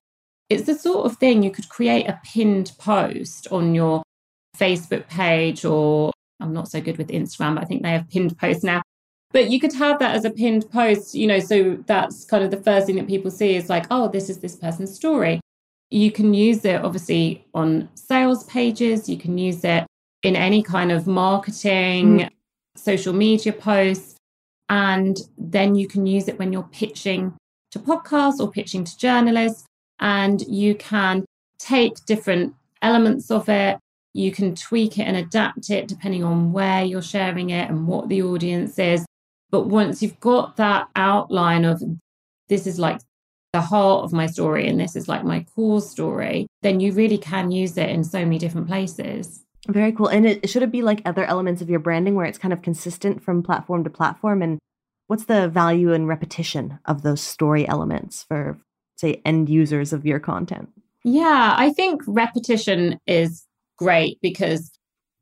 It's 0.49 0.65
the 0.65 0.75
sort 0.75 1.05
of 1.05 1.19
thing 1.19 1.43
you 1.43 1.51
could 1.51 1.69
create 1.69 2.07
a 2.07 2.21
pinned 2.25 2.73
post 2.79 3.49
on 3.51 3.75
your 3.75 4.03
facebook 4.57 5.05
page 5.09 5.65
or 5.65 6.13
i'm 6.39 6.53
not 6.53 6.69
so 6.69 6.81
good 6.81 6.97
with 6.97 7.09
instagram 7.09 7.57
but 7.57 7.65
i 7.65 7.67
think 7.67 7.83
they 7.83 7.91
have 7.91 8.09
pinned 8.09 8.37
posts 8.39 8.65
now. 8.65 8.81
But 9.33 9.51
you 9.51 9.59
could 9.59 9.73
have 9.73 9.99
that 9.99 10.15
as 10.15 10.25
a 10.25 10.31
pinned 10.31 10.71
post 10.71 11.15
you 11.15 11.27
know 11.27 11.41
so 11.41 11.77
that's 11.87 12.25
kind 12.25 12.45
of 12.45 12.53
the 12.53 12.63
first 12.63 12.87
thing 12.87 12.97
that 12.97 13.09
people 13.09 13.33
see 13.33 13.57
is 13.57 13.69
like 13.69 13.87
oh 13.91 14.09
this 14.09 14.31
is 14.31 14.39
this 14.39 14.57
person's 14.57 14.95
story. 14.95 15.41
You 15.91 16.13
can 16.13 16.35
use 16.35 16.65
it 16.65 16.85
obviously 16.85 17.45
on 17.53 17.89
sales 17.95 18.45
pages. 18.45 19.09
You 19.09 19.17
can 19.17 19.39
use 19.39 19.65
it 19.65 19.87
in 20.23 20.37
any 20.37 20.63
kind 20.63 20.93
of 20.93 21.07
marketing 21.07 22.19
mm 22.21 22.31
social 22.77 23.13
media 23.13 23.53
posts. 23.53 24.17
And 24.69 25.19
then 25.37 25.75
you 25.75 25.87
can 25.87 26.07
use 26.07 26.29
it 26.29 26.39
when 26.39 26.53
you're 26.53 26.69
pitching 26.73 27.35
to 27.73 27.79
podcasts 27.79 28.41
or 28.41 28.51
pitching 28.51 28.85
to 28.85 28.99
journalists. 28.99 29.65
And 30.01 30.41
you 30.43 30.75
can 30.75 31.25
take 31.59 32.05
different 32.07 32.55
elements 32.83 33.31
of 33.31 33.49
it. 33.49 33.79
You 34.13 34.31
can 34.31 34.55
tweak 34.55 34.99
it 34.99 35.03
and 35.03 35.17
adapt 35.17 35.71
it 35.71 35.89
depending 35.89 36.25
on 36.25 36.53
where 36.53 36.85
you're 36.85 37.03
sharing 37.03 37.51
it 37.51 37.69
and 37.69 37.87
what 37.87 38.09
the 38.09 38.23
audience 38.23 38.79
is. 38.79 39.05
But 39.51 39.67
once 39.67 40.03
you've 40.03 40.19
got 40.21 40.57
that 40.57 40.89
outline 40.97 41.65
of 41.65 41.83
this 42.49 42.67
is 42.67 42.79
like 42.79 43.01
the 43.53 43.61
heart 43.61 44.05
of 44.05 44.13
my 44.13 44.27
story 44.27 44.69
and 44.69 44.81
this 44.81 44.97
is 44.97 45.09
like 45.09 45.25
my 45.25 45.47
core 45.55 45.81
story, 45.81 46.47
then 46.63 46.81
you 46.81 46.93
really 46.93 47.19
can 47.19 47.53
use 47.53 47.77
it 47.77 47.89
in 47.89 48.03
so 48.03 48.19
many 48.19 48.39
different 48.39 48.67
places. 48.67 49.44
Very 49.69 49.93
cool. 49.93 50.09
And 50.09 50.27
it 50.27 50.49
should 50.49 50.63
it 50.63 50.71
be 50.73 50.83
like 50.83 51.03
other 51.05 51.25
elements 51.25 51.63
of 51.63 51.71
your 51.71 51.79
branding 51.79 52.15
where 52.15 52.27
it's 52.27 52.39
kind 52.39 52.53
of 52.53 52.63
consistent 52.63 53.23
from 53.23 53.43
platform 53.43 53.85
to 53.85 53.91
platform? 53.91 54.43
And 54.43 54.59
what's 55.07 55.25
the 55.25 55.49
value 55.49 55.93
and 55.93 56.07
repetition 56.07 56.79
of 56.85 57.03
those 57.03 57.21
story 57.21 57.67
elements 57.67 58.25
for, 58.25 58.59
say, 58.97 59.23
end 59.25 59.49
users 59.49 59.93
of 59.93 60.05
your 60.05 60.21
content? 60.21 60.69
Yeah, 61.03 61.55
I 61.57 61.71
think 61.73 62.03
repetition 62.07 62.99
is 63.07 63.47
great 63.77 64.19
because 64.23 64.71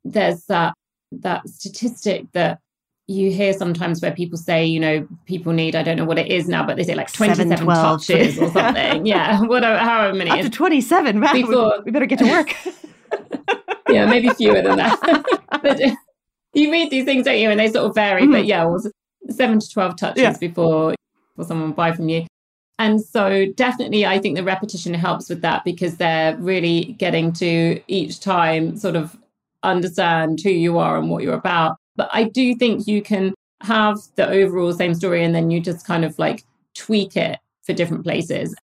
there's 0.04 0.44
that 0.46 0.74
that 1.12 1.48
statistic 1.48 2.26
that 2.32 2.58
you 3.06 3.30
hear 3.30 3.52
sometimes 3.52 4.00
where 4.00 4.12
people 4.12 4.38
say, 4.38 4.64
you 4.64 4.80
know, 4.80 5.06
people 5.26 5.52
need, 5.52 5.74
I 5.74 5.82
don't 5.82 5.96
know 5.96 6.04
what 6.04 6.18
it 6.18 6.28
is 6.28 6.48
now, 6.48 6.64
but 6.64 6.76
they 6.76 6.84
say 6.84 6.94
like 6.94 7.12
27 7.12 7.48
Seven, 7.48 7.66
touches 7.66 8.38
or 8.38 8.50
something. 8.52 9.04
yeah, 9.06 9.40
whatever, 9.42 9.78
however 9.78 10.16
many. 10.16 10.30
Up 10.30 10.40
to 10.40 10.50
27. 10.50 11.20
Wow, 11.20 11.32
before, 11.32 11.78
we, 11.78 11.84
we 11.86 11.90
better 11.90 12.06
get 12.06 12.20
to 12.20 12.28
work. 12.28 12.54
yeah, 13.92 14.06
maybe 14.06 14.28
fewer 14.30 14.62
than 14.62 14.76
that. 14.76 15.24
but 15.62 15.80
you 16.54 16.70
read 16.70 16.90
these 16.90 17.04
things, 17.04 17.24
don't 17.24 17.38
you? 17.38 17.50
And 17.50 17.58
they 17.58 17.70
sort 17.70 17.86
of 17.86 17.94
vary. 17.94 18.22
Mm-hmm. 18.22 18.32
But 18.32 18.46
yeah, 18.46 18.64
was 18.64 18.90
seven 19.30 19.60
to 19.60 19.70
12 19.70 19.96
touches 19.96 20.22
yeah. 20.22 20.36
before, 20.38 20.94
before 21.34 21.48
someone 21.48 21.72
buy 21.72 21.92
from 21.92 22.08
you. 22.08 22.26
And 22.78 23.00
so, 23.00 23.46
definitely, 23.54 24.06
I 24.06 24.18
think 24.18 24.36
the 24.36 24.42
repetition 24.42 24.92
helps 24.94 25.28
with 25.28 25.40
that 25.42 25.62
because 25.64 25.96
they're 25.96 26.36
really 26.38 26.96
getting 26.98 27.32
to 27.34 27.80
each 27.86 28.20
time 28.20 28.76
sort 28.76 28.96
of 28.96 29.16
understand 29.62 30.40
who 30.42 30.50
you 30.50 30.78
are 30.78 30.98
and 30.98 31.08
what 31.08 31.22
you're 31.22 31.34
about. 31.34 31.76
But 31.94 32.10
I 32.12 32.24
do 32.24 32.54
think 32.56 32.86
you 32.88 33.02
can 33.02 33.34
have 33.62 33.98
the 34.16 34.28
overall 34.28 34.72
same 34.72 34.94
story 34.94 35.22
and 35.22 35.34
then 35.34 35.50
you 35.50 35.60
just 35.60 35.86
kind 35.86 36.04
of 36.04 36.18
like 36.18 36.44
tweak 36.74 37.16
it 37.16 37.38
for 37.62 37.72
different 37.72 38.02
places, 38.02 38.54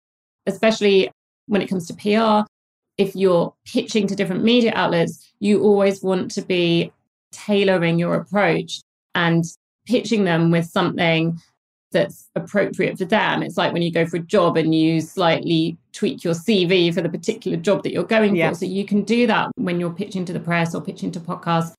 especially 0.46 1.10
when 1.46 1.62
it 1.62 1.68
comes 1.68 1.86
to 1.86 1.94
PR 1.94 2.48
if 2.98 3.14
you're 3.14 3.54
pitching 3.64 4.06
to 4.08 4.16
different 4.16 4.44
media 4.44 4.72
outlets, 4.74 5.32
you 5.38 5.62
always 5.62 6.02
want 6.02 6.30
to 6.32 6.42
be 6.42 6.92
tailoring 7.32 7.98
your 7.98 8.14
approach 8.14 8.80
and 9.14 9.44
pitching 9.86 10.24
them 10.24 10.50
with 10.50 10.66
something 10.66 11.40
that's 11.92 12.28
appropriate 12.34 12.98
for 12.98 13.04
them. 13.04 13.42
It's 13.42 13.56
like 13.56 13.72
when 13.72 13.82
you 13.82 13.90
go 13.90 14.04
for 14.04 14.18
a 14.18 14.20
job 14.20 14.56
and 14.56 14.74
you 14.74 15.00
slightly 15.00 15.78
tweak 15.92 16.22
your 16.22 16.34
CV 16.34 16.92
for 16.92 17.00
the 17.00 17.08
particular 17.08 17.56
job 17.56 17.82
that 17.82 17.92
you're 17.92 18.04
going 18.04 18.36
yeah. 18.36 18.50
for. 18.50 18.56
So 18.56 18.66
you 18.66 18.84
can 18.84 19.02
do 19.02 19.26
that 19.26 19.50
when 19.56 19.80
you're 19.80 19.92
pitching 19.92 20.24
to 20.26 20.32
the 20.32 20.40
press 20.40 20.74
or 20.74 20.82
pitching 20.82 21.10
to 21.12 21.20
podcasts 21.20 21.72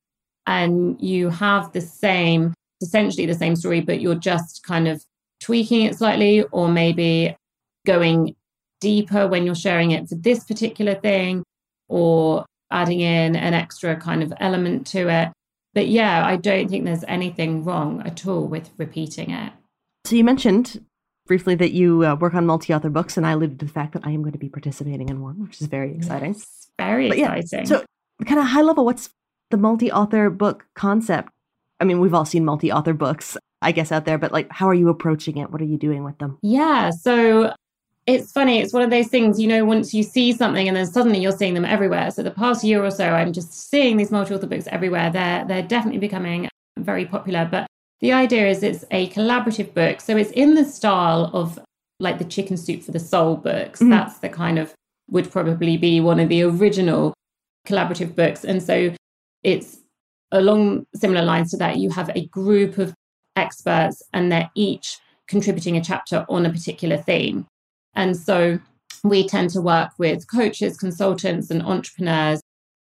and 0.47 0.99
you 0.99 1.29
have 1.29 1.71
the 1.73 1.81
same, 1.81 2.53
essentially 2.81 3.27
the 3.27 3.35
same 3.35 3.55
story, 3.55 3.81
but 3.81 4.01
you're 4.01 4.15
just 4.15 4.63
kind 4.63 4.87
of 4.87 5.03
tweaking 5.39 5.83
it 5.83 5.97
slightly 5.97 6.43
or 6.51 6.67
maybe 6.67 7.35
going 7.85 8.35
deeper 8.79 9.27
when 9.27 9.45
you're 9.45 9.55
sharing 9.55 9.91
it 9.91 10.07
for 10.09 10.15
this 10.15 10.43
particular 10.43 10.95
thing 10.95 11.43
or 11.87 12.45
adding 12.71 12.99
in 12.99 13.35
an 13.35 13.53
extra 13.53 13.95
kind 13.95 14.23
of 14.23 14.33
element 14.39 14.87
to 14.87 15.09
it. 15.09 15.29
But 15.73 15.87
yeah, 15.87 16.25
I 16.25 16.35
don't 16.35 16.69
think 16.69 16.85
there's 16.85 17.03
anything 17.07 17.63
wrong 17.63 18.01
at 18.05 18.25
all 18.25 18.47
with 18.47 18.69
repeating 18.77 19.31
it. 19.31 19.53
So 20.05 20.15
you 20.15 20.23
mentioned 20.23 20.83
briefly 21.27 21.55
that 21.55 21.71
you 21.71 22.05
uh, 22.05 22.15
work 22.15 22.33
on 22.33 22.45
multi-author 22.45 22.89
books, 22.89 23.17
and 23.17 23.25
I 23.25 23.31
alluded 23.31 23.59
to 23.59 23.65
the 23.65 23.71
fact 23.71 23.93
that 23.93 24.05
I 24.05 24.11
am 24.11 24.21
going 24.21 24.31
to 24.33 24.39
be 24.39 24.49
participating 24.49 25.09
in 25.09 25.21
one, 25.21 25.41
which 25.43 25.61
is 25.61 25.67
very 25.67 25.95
exciting. 25.95 26.33
Yes, 26.33 26.71
very 26.77 27.07
but 27.07 27.19
exciting. 27.19 27.59
Yeah, 27.59 27.65
so, 27.65 27.85
kind 28.25 28.39
of 28.39 28.47
high 28.47 28.63
level, 28.63 28.85
what's 28.85 29.09
the 29.51 29.57
multi-author 29.57 30.29
book 30.31 30.65
concept? 30.75 31.29
I 31.79 31.85
mean, 31.85 31.99
we've 31.99 32.13
all 32.13 32.25
seen 32.25 32.45
multi-author 32.45 32.93
books, 32.93 33.37
I 33.61 33.71
guess, 33.71 33.91
out 33.91 34.05
there, 34.05 34.17
but 34.17 34.31
like, 34.31 34.51
how 34.51 34.67
are 34.67 34.73
you 34.73 34.89
approaching 34.89 35.37
it? 35.37 35.51
What 35.51 35.61
are 35.61 35.65
you 35.65 35.77
doing 35.77 36.03
with 36.03 36.17
them? 36.17 36.39
Yeah, 36.41 36.89
so 36.89 37.53
it's 38.09 38.31
funny. 38.31 38.59
It's 38.59 38.73
one 38.73 38.81
of 38.81 38.89
those 38.89 39.07
things, 39.07 39.39
you 39.39 39.47
know, 39.47 39.63
once 39.65 39.93
you 39.93 40.01
see 40.01 40.33
something 40.33 40.67
and 40.67 40.75
then 40.75 40.87
suddenly 40.87 41.19
you're 41.19 41.31
seeing 41.31 41.53
them 41.53 41.65
everywhere. 41.65 42.09
So 42.09 42.23
the 42.23 42.31
past 42.31 42.63
year 42.63 42.83
or 42.83 42.89
so, 42.89 43.07
I'm 43.07 43.31
just 43.31 43.69
seeing 43.69 43.97
these 43.97 44.09
multi-author 44.09 44.47
books 44.47 44.67
everywhere. 44.67 45.11
They're 45.11 45.45
they're 45.45 45.63
definitely 45.63 45.99
becoming 45.99 46.49
very 46.77 47.05
popular. 47.05 47.47
But 47.49 47.67
the 48.01 48.11
idea 48.13 48.47
is 48.47 48.63
it's 48.63 48.83
a 48.89 49.09
collaborative 49.09 49.73
book. 49.75 50.01
So 50.01 50.17
it's 50.17 50.31
in 50.31 50.55
the 50.55 50.65
style 50.65 51.29
of 51.33 51.59
like 51.99 52.17
the 52.17 52.25
Chicken 52.25 52.57
Soup 52.57 52.81
for 52.81 52.91
the 52.91 52.99
Soul 52.99 53.35
books. 53.35 53.79
Mm. 53.79 53.89
That's 53.91 54.17
the 54.19 54.29
kind 54.29 54.57
of 54.57 54.73
would 55.11 55.31
probably 55.31 55.77
be 55.77 55.99
one 55.99 56.19
of 56.19 56.29
the 56.29 56.43
original 56.43 57.13
collaborative 57.67 58.15
books. 58.15 58.43
And 58.43 58.63
so 58.63 58.95
it's 59.43 59.77
along 60.31 60.87
similar 60.95 61.21
lines 61.21 61.51
to 61.51 61.57
that. 61.57 61.77
You 61.77 61.91
have 61.91 62.09
a 62.15 62.25
group 62.27 62.79
of 62.79 62.93
experts 63.35 64.01
and 64.13 64.31
they're 64.31 64.49
each 64.55 64.97
contributing 65.27 65.77
a 65.77 65.83
chapter 65.83 66.25
on 66.27 66.47
a 66.47 66.51
particular 66.51 66.97
theme. 66.97 67.45
And 67.99 68.15
so 68.15 68.57
we 69.03 69.27
tend 69.27 69.49
to 69.49 69.61
work 69.61 69.91
with 69.97 70.25
coaches, 70.31 70.77
consultants, 70.77 71.51
and 71.51 71.61
entrepreneurs, 71.61 72.39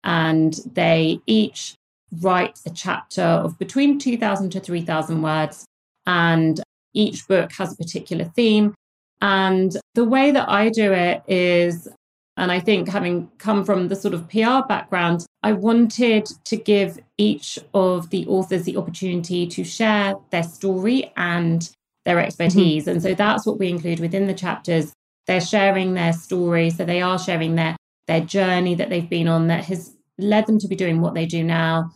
and 0.06 0.58
they 0.74 1.20
each 1.28 1.76
write 2.22 2.58
a 2.66 2.70
chapter 2.70 3.22
of 3.22 3.60
between 3.60 4.00
2,000 4.00 4.52
to 4.52 4.62
3,000 4.62 5.22
words. 5.22 5.66
And 6.08 6.62
each 6.94 7.28
book 7.28 7.52
has 7.52 7.74
a 7.74 7.76
particular 7.76 8.24
theme. 8.24 8.74
And 9.22 9.76
the 9.96 10.06
way 10.06 10.32
that 10.32 10.48
I 10.48 10.70
do 10.70 10.94
it 10.94 11.24
is, 11.28 11.90
and 12.38 12.50
I 12.50 12.62
think 12.62 12.88
having 12.88 13.30
come 13.38 13.66
from 13.66 13.90
the 13.90 13.98
sort 13.98 14.14
of 14.14 14.30
PR 14.30 14.66
background, 14.66 15.26
I 15.44 15.52
wanted 15.52 16.26
to 16.46 16.56
give 16.56 17.00
each 17.18 17.60
of 17.74 18.10
the 18.12 18.26
authors 18.28 18.64
the 18.64 18.78
opportunity 18.78 19.46
to 19.48 19.66
share 19.66 20.16
their 20.30 20.44
story 20.44 21.12
and 21.18 21.70
their 22.06 22.16
mm-hmm. 22.16 22.28
expertise. 22.28 22.84
Mm-hmm. 22.84 22.92
And 22.92 23.02
so 23.04 23.14
that's 23.14 23.46
what 23.46 23.60
we 23.60 23.68
include 23.68 24.00
within 24.00 24.28
the 24.28 24.34
chapters. 24.34 24.94
They're 25.32 25.40
sharing 25.40 25.94
their 25.94 26.12
story. 26.12 26.72
So 26.72 26.84
they 26.84 27.02
are 27.02 27.18
sharing 27.18 27.56
their 27.56 27.78
their 28.06 28.20
journey 28.20 28.76
that 28.76 28.90
they've 28.90 29.10
been 29.10 29.30
on 29.30 29.48
that 29.48 29.64
has 29.64 29.96
led 30.18 30.46
them 30.46 30.60
to 30.60 30.68
be 30.68 30.76
doing 30.76 31.00
what 31.00 31.14
they 31.14 31.26
do 31.26 31.42
now 31.42 31.90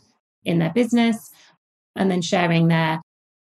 in 0.45 0.59
their 0.59 0.71
business, 0.71 1.31
and 1.97 2.09
then 2.09 2.21
sharing 2.21 2.69
their 2.69 3.01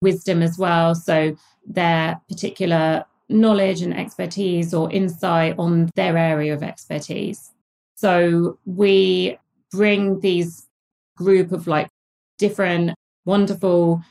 wisdom 0.01 0.41
as 0.41 0.57
well. 0.57 0.95
So, 0.95 1.37
their 1.67 2.19
particular 2.31 3.05
knowledge 3.29 3.83
and 3.83 3.95
expertise 3.95 4.73
or 4.73 4.91
insight 4.91 5.57
on 5.59 5.91
their 5.97 6.17
area 6.17 6.55
of 6.55 6.63
expertise. 6.63 7.51
So, 7.95 8.59
we 8.65 9.37
bring 9.71 10.21
these 10.21 10.67
group 11.19 11.53
of 11.53 11.67
like 11.67 11.91
different 12.39 12.95
wonderful 13.27 14.03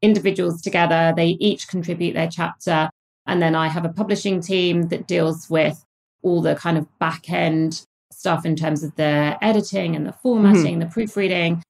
individuals 0.00 0.62
together. 0.62 1.12
They 1.14 1.36
each 1.38 1.68
contribute 1.68 2.14
their 2.14 2.30
chapter. 2.30 2.88
And 3.28 3.42
then 3.42 3.54
I 3.54 3.68
have 3.68 3.84
a 3.84 3.90
publishing 3.90 4.40
team 4.40 4.88
that 4.88 5.06
deals 5.06 5.48
with 5.48 5.84
all 6.22 6.40
the 6.40 6.56
kind 6.56 6.78
of 6.78 6.86
back 6.98 7.30
end 7.30 7.84
stuff 8.10 8.44
in 8.44 8.56
terms 8.56 8.82
of 8.82 8.96
the 8.96 9.38
editing 9.42 9.94
and 9.94 10.06
the 10.06 10.12
formatting, 10.12 10.80
mm-hmm. 10.80 10.80
the 10.80 10.86
proofreading, 10.86 11.62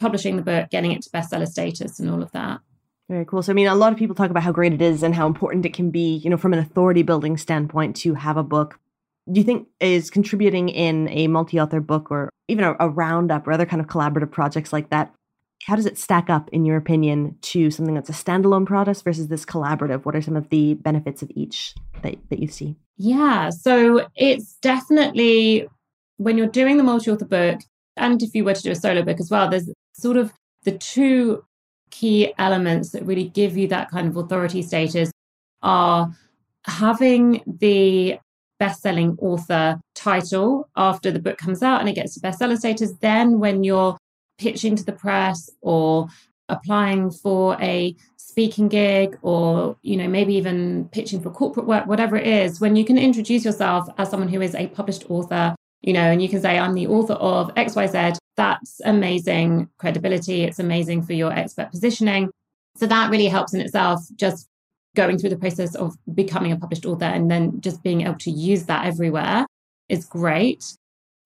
publishing 0.00 0.36
the 0.36 0.42
book, 0.42 0.68
getting 0.70 0.92
it 0.92 1.02
to 1.02 1.10
bestseller 1.10 1.46
status, 1.46 2.00
and 2.00 2.10
all 2.10 2.22
of 2.22 2.32
that. 2.32 2.60
Very 3.08 3.24
cool. 3.24 3.42
So, 3.42 3.52
I 3.52 3.54
mean, 3.54 3.68
a 3.68 3.74
lot 3.74 3.92
of 3.92 3.98
people 3.98 4.16
talk 4.16 4.30
about 4.30 4.42
how 4.42 4.52
great 4.52 4.72
it 4.72 4.82
is 4.82 5.02
and 5.02 5.14
how 5.14 5.26
important 5.26 5.64
it 5.64 5.72
can 5.72 5.90
be, 5.90 6.16
you 6.16 6.28
know, 6.28 6.36
from 6.36 6.52
an 6.52 6.58
authority 6.58 7.02
building 7.02 7.36
standpoint 7.36 7.96
to 7.96 8.14
have 8.14 8.36
a 8.36 8.42
book. 8.42 8.80
Do 9.30 9.40
you 9.40 9.44
think 9.44 9.68
is 9.80 10.10
contributing 10.10 10.68
in 10.68 11.08
a 11.10 11.28
multi 11.28 11.60
author 11.60 11.80
book 11.80 12.10
or 12.10 12.28
even 12.48 12.64
a, 12.64 12.74
a 12.80 12.88
roundup 12.88 13.46
or 13.46 13.52
other 13.52 13.66
kind 13.66 13.80
of 13.80 13.86
collaborative 13.86 14.30
projects 14.30 14.72
like 14.72 14.90
that 14.90 15.14
how 15.66 15.76
does 15.76 15.86
it 15.86 15.98
stack 15.98 16.28
up 16.28 16.50
in 16.50 16.64
your 16.64 16.76
opinion 16.76 17.36
to 17.40 17.70
something 17.70 17.94
that's 17.94 18.10
a 18.10 18.12
standalone 18.12 18.66
product 18.66 19.02
versus 19.02 19.28
this 19.28 19.44
collaborative? 19.44 20.04
What 20.04 20.14
are 20.14 20.22
some 20.22 20.36
of 20.36 20.48
the 20.50 20.74
benefits 20.74 21.22
of 21.22 21.30
each 21.34 21.74
that, 22.02 22.16
that 22.30 22.38
you 22.38 22.48
see? 22.48 22.76
Yeah 22.96 23.50
so 23.50 24.06
it's 24.14 24.56
definitely 24.62 25.68
when 26.18 26.38
you're 26.38 26.46
doing 26.46 26.76
the 26.76 26.84
multi-author 26.84 27.24
book 27.24 27.60
and 27.96 28.22
if 28.22 28.34
you 28.34 28.44
were 28.44 28.54
to 28.54 28.62
do 28.62 28.70
a 28.70 28.76
solo 28.76 29.02
book 29.02 29.18
as 29.18 29.30
well 29.30 29.48
there's 29.48 29.68
sort 29.94 30.16
of 30.16 30.32
the 30.62 30.78
two 30.78 31.44
key 31.90 32.32
elements 32.38 32.90
that 32.90 33.04
really 33.04 33.28
give 33.28 33.56
you 33.56 33.68
that 33.68 33.90
kind 33.90 34.08
of 34.08 34.16
authority 34.16 34.62
status 34.62 35.10
are 35.62 36.14
having 36.66 37.42
the 37.46 38.18
best-selling 38.58 39.16
author 39.20 39.80
title 39.94 40.68
after 40.76 41.10
the 41.10 41.18
book 41.18 41.38
comes 41.38 41.62
out 41.62 41.80
and 41.80 41.88
it 41.88 41.94
gets 41.94 42.14
to 42.14 42.20
bestseller 42.20 42.56
status. 42.56 42.92
Then 43.00 43.38
when 43.38 43.64
you're 43.64 43.96
pitching 44.38 44.76
to 44.76 44.84
the 44.84 44.92
press 44.92 45.50
or 45.60 46.08
applying 46.48 47.10
for 47.10 47.56
a 47.60 47.94
speaking 48.16 48.68
gig 48.68 49.18
or 49.22 49.76
you 49.82 49.96
know 49.96 50.08
maybe 50.08 50.34
even 50.34 50.88
pitching 50.92 51.20
for 51.20 51.30
corporate 51.30 51.66
work 51.66 51.86
whatever 51.86 52.16
it 52.16 52.26
is 52.26 52.60
when 52.60 52.76
you 52.76 52.84
can 52.84 52.98
introduce 52.98 53.44
yourself 53.44 53.88
as 53.96 54.10
someone 54.10 54.28
who 54.28 54.40
is 54.40 54.54
a 54.54 54.66
published 54.68 55.08
author 55.08 55.54
you 55.82 55.92
know 55.92 56.00
and 56.00 56.20
you 56.20 56.28
can 56.28 56.40
say 56.40 56.58
i'm 56.58 56.74
the 56.74 56.86
author 56.86 57.14
of 57.14 57.54
xyz 57.54 58.18
that's 58.36 58.80
amazing 58.84 59.68
credibility 59.78 60.42
it's 60.42 60.58
amazing 60.58 61.02
for 61.02 61.12
your 61.12 61.32
expert 61.32 61.70
positioning. 61.70 62.30
So 62.76 62.86
that 62.86 63.10
really 63.10 63.28
helps 63.28 63.54
in 63.54 63.60
itself 63.60 64.00
just 64.16 64.48
going 64.96 65.18
through 65.18 65.30
the 65.30 65.36
process 65.36 65.74
of 65.74 65.96
becoming 66.14 66.52
a 66.52 66.56
published 66.56 66.86
author 66.86 67.04
and 67.04 67.30
then 67.30 67.60
just 67.60 67.82
being 67.82 68.02
able 68.02 68.18
to 68.18 68.30
use 68.30 68.64
that 68.64 68.86
everywhere 68.86 69.46
is 69.88 70.06
great. 70.06 70.76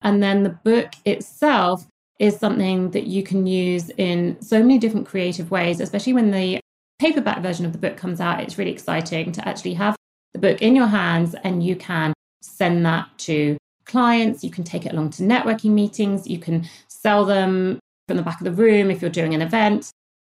And 0.01 0.21
then 0.21 0.43
the 0.43 0.49
book 0.49 0.93
itself 1.05 1.85
is 2.19 2.37
something 2.37 2.91
that 2.91 3.07
you 3.07 3.23
can 3.23 3.47
use 3.47 3.89
in 3.91 4.39
so 4.41 4.59
many 4.59 4.77
different 4.77 5.07
creative 5.07 5.49
ways, 5.49 5.79
especially 5.79 6.13
when 6.13 6.31
the 6.31 6.59
paperback 6.99 7.41
version 7.41 7.65
of 7.65 7.71
the 7.71 7.77
book 7.77 7.95
comes 7.95 8.19
out. 8.19 8.41
It's 8.41 8.57
really 8.57 8.71
exciting 8.71 9.31
to 9.31 9.47
actually 9.47 9.73
have 9.75 9.95
the 10.33 10.39
book 10.39 10.61
in 10.61 10.75
your 10.75 10.87
hands 10.87 11.33
and 11.43 11.63
you 11.63 11.75
can 11.75 12.13
send 12.41 12.85
that 12.85 13.07
to 13.19 13.57
clients. 13.85 14.43
You 14.43 14.51
can 14.51 14.65
take 14.65 14.85
it 14.85 14.91
along 14.91 15.11
to 15.11 15.23
networking 15.23 15.71
meetings. 15.71 16.27
You 16.27 16.39
can 16.39 16.67
sell 16.89 17.25
them 17.25 17.79
from 18.07 18.17
the 18.17 18.23
back 18.23 18.39
of 18.39 18.45
the 18.45 18.51
room 18.51 18.91
if 18.91 19.01
you're 19.01 19.09
doing 19.09 19.33
an 19.33 19.41
event. 19.41 19.89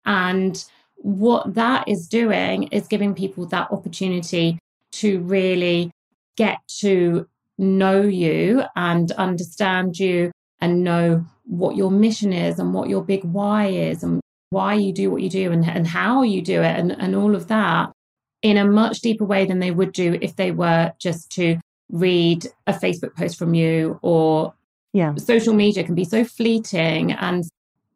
And 0.07 0.65
what 0.97 1.55
that 1.55 1.89
is 1.89 2.07
doing 2.07 2.65
is 2.65 2.87
giving 2.87 3.15
people 3.15 3.45
that 3.47 3.73
opportunity 3.73 4.59
to 4.93 5.21
really 5.21 5.91
get 6.37 6.59
to 6.81 7.27
know 7.59 8.03
you 8.03 8.63
and 8.77 9.11
understand 9.13 9.99
you 9.99 10.31
and 10.61 10.85
know 10.85 11.25
what 11.53 11.77
your 11.77 11.91
mission 11.91 12.33
is 12.33 12.59
and 12.59 12.73
what 12.73 12.89
your 12.89 13.05
big 13.05 13.23
why 13.25 13.67
is 13.67 14.03
and 14.03 14.21
why 14.49 14.73
you 14.73 14.93
do 14.93 15.11
what 15.11 15.21
you 15.21 15.29
do 15.29 15.53
and, 15.53 15.69
and 15.69 15.87
how 15.87 16.23
you 16.23 16.41
do 16.41 16.63
it 16.63 16.79
and, 16.79 16.93
and 16.93 17.15
all 17.15 17.35
of 17.35 17.49
that 17.49 17.93
in 18.41 18.57
a 18.57 18.65
much 18.65 19.01
deeper 19.01 19.25
way 19.25 19.45
than 19.45 19.59
they 19.59 19.71
would 19.71 19.93
do 19.93 20.19
if 20.23 20.37
they 20.37 20.51
were 20.51 20.93
just 20.99 21.31
to 21.31 21.59
read 21.91 22.47
a 22.67 22.73
Facebook 22.73 23.15
post 23.15 23.39
from 23.39 23.53
you 23.53 23.99
or 24.01 24.55
yeah. 24.95 25.15
social 25.17 25.53
media 25.53 25.85
can 25.85 25.95
be 25.95 26.05
so 26.05 26.25
fleeting 26.25 27.13
and 27.13 27.45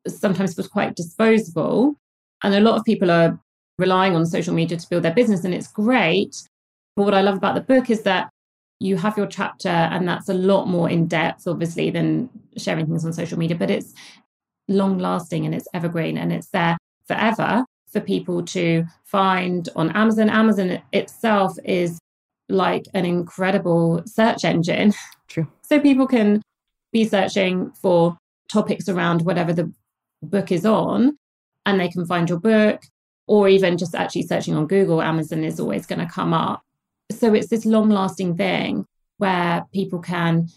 sometimes 0.07 0.55
feels 0.55 0.69
quite 0.69 0.95
disposable. 0.95 1.95
And 2.43 2.55
a 2.55 2.61
lot 2.61 2.77
of 2.77 2.85
people 2.85 3.11
are 3.11 3.41
relying 3.79 4.15
on 4.15 4.27
social 4.27 4.53
media 4.55 4.77
to 4.77 4.89
build 4.89 5.03
their 5.03 5.15
business, 5.15 5.45
and 5.45 5.55
it's 5.55 5.67
great. 5.67 6.37
But 6.95 7.05
what 7.05 7.15
I 7.15 7.23
love 7.23 7.37
about 7.37 7.55
the 7.55 7.61
book 7.63 7.89
is 7.89 8.03
that 8.03 8.31
you 8.79 8.97
have 8.97 9.17
your 9.17 9.27
chapter 9.27 9.69
and 9.69 10.07
that's 10.07 10.29
a 10.29 10.35
lot 10.35 10.67
more 10.67 10.89
in 10.91 11.07
depth 11.07 11.47
obviously 11.47 11.91
than 11.91 12.29
sharing 12.57 12.87
things 12.87 13.05
on 13.05 13.13
social 13.13 13.39
media 13.39 13.57
but 13.57 13.71
it's 13.71 13.95
long 14.69 14.99
lasting 14.99 15.47
and 15.47 15.55
it's 15.55 15.69
evergreen 15.73 16.19
and 16.19 16.33
it's 16.33 16.49
there 16.49 16.77
forever 17.07 17.65
for 17.91 18.01
people 18.01 18.45
to 18.45 18.85
find 19.05 19.69
on 19.77 19.91
amazon. 19.97 20.29
Amazon 20.29 20.83
itself 20.93 21.57
is 21.65 21.99
like 22.49 22.87
an 22.95 23.05
incredible 23.05 24.03
search 24.07 24.45
engine. 24.45 24.93
True. 25.29 25.47
So 25.63 25.81
people 25.81 26.07
can 26.07 26.43
be 26.93 27.05
searching 27.05 27.73
for 27.73 28.17
topics 28.49 28.89
around 28.89 29.23
whatever 29.23 29.53
the 29.53 29.73
book 30.23 30.53
is 30.53 30.65
on 30.65 31.17
and 31.65 31.81
they 31.81 31.89
can 31.89 32.07
find 32.07 32.29
your 32.29 32.39
book 32.39 32.83
or 33.27 33.49
even 33.49 33.77
just 33.77 33.95
actually 33.95 34.23
searching 34.23 34.55
on 34.55 34.67
google 34.67 35.03
amazon 35.03 35.45
is 35.45 35.61
always 35.61 35.85
going 35.85 35.99
to 35.99 36.07
come 36.07 36.33
up 36.33 36.63
so 37.11 37.35
it's 37.35 37.49
this 37.49 37.65
long 37.65 37.89
lasting 37.89 38.37
thing 38.37 38.87
where 39.19 39.65
people 39.73 40.01
can 40.01 40.49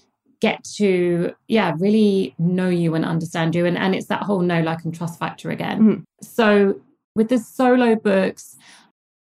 get 0.41 0.63
to 0.63 1.33
yeah 1.47 1.75
really 1.79 2.33
know 2.39 2.69
you 2.69 2.95
and 2.95 3.05
understand 3.05 3.55
you. 3.55 3.65
And 3.65 3.77
and 3.77 3.95
it's 3.95 4.07
that 4.07 4.23
whole 4.23 4.41
know 4.41 4.61
like 4.61 4.83
and 4.83 4.95
trust 4.95 5.19
factor 5.19 5.49
again. 5.49 5.79
Mm-hmm. 5.79 6.01
so 6.21 6.79
with 7.15 7.29
the 7.29 7.39
solo 7.39 7.95
books 7.95 8.55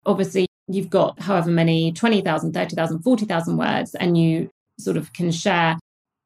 obviously 0.04 0.46
you've 0.66 0.90
got 0.90 1.18
however 1.20 1.50
many 1.50 1.92
20,000 1.92 2.52
30,000 2.52 3.02
40,000 3.02 3.56
words 3.56 3.94
and 3.94 4.18
you 4.18 4.50
sort 4.78 4.96
of 4.96 5.12
can 5.12 5.30
share 5.30 5.78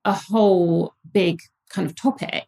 a 0.04 0.12
whole 0.12 0.94
big 1.12 1.40
kind 1.70 1.86
of 1.88 1.94
topic. 1.94 2.46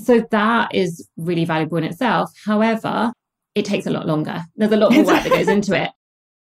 So 0.00 0.26
that 0.30 0.74
is 0.74 1.08
really 1.16 1.44
valuable 1.44 1.78
in 1.78 1.84
itself. 1.84 2.30
However 2.44 3.12
it 3.54 3.64
takes 3.64 3.86
a 3.86 3.90
lot 3.90 4.06
longer. 4.06 4.44
There's 4.56 4.72
a 4.72 4.76
lot 4.76 4.92
more 4.92 5.04
work 5.04 5.22
that 5.22 5.30
goes 5.30 5.48
into 5.48 5.80
it 5.82 5.90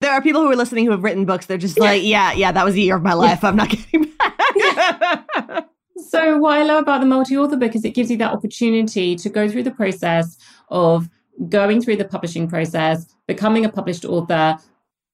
there 0.04 0.12
are 0.12 0.22
people 0.22 0.42
who 0.42 0.52
are 0.52 0.56
listening 0.56 0.86
who 0.86 0.92
have 0.92 1.04
written 1.04 1.26
books. 1.26 1.46
They're 1.46 1.58
just 1.58 1.80
like, 1.80 2.04
yeah, 2.04 2.34
yeah, 2.34 2.52
that 2.52 2.66
was 2.66 2.76
a 2.76 2.82
year 2.82 2.96
of 2.96 3.04
my 3.04 3.13
life. 3.13 3.44
I'm 3.44 3.56
not 3.56 3.70
getting 3.92 4.12
back. 4.18 5.70
so 5.98 6.38
what 6.38 6.58
I 6.58 6.63
love 6.63 6.84
about 6.84 7.02
the 7.02 7.08
multi-author 7.08 7.58
book 7.58 7.76
is 7.76 7.86
it 7.86 7.96
gives 7.96 8.12
you 8.12 8.18
that 8.18 8.34
opportunity 8.34 9.16
to 9.16 9.30
go 9.30 9.48
through 9.48 9.63
the 9.63 9.72
process 9.72 10.38
of 10.70 11.10
going 11.50 11.82
through 11.82 11.96
the 11.96 12.06
publishing 12.06 12.48
process, 12.48 13.08
becoming 13.28 13.66
a 13.66 13.70
published 13.70 14.06
author, 14.06 14.58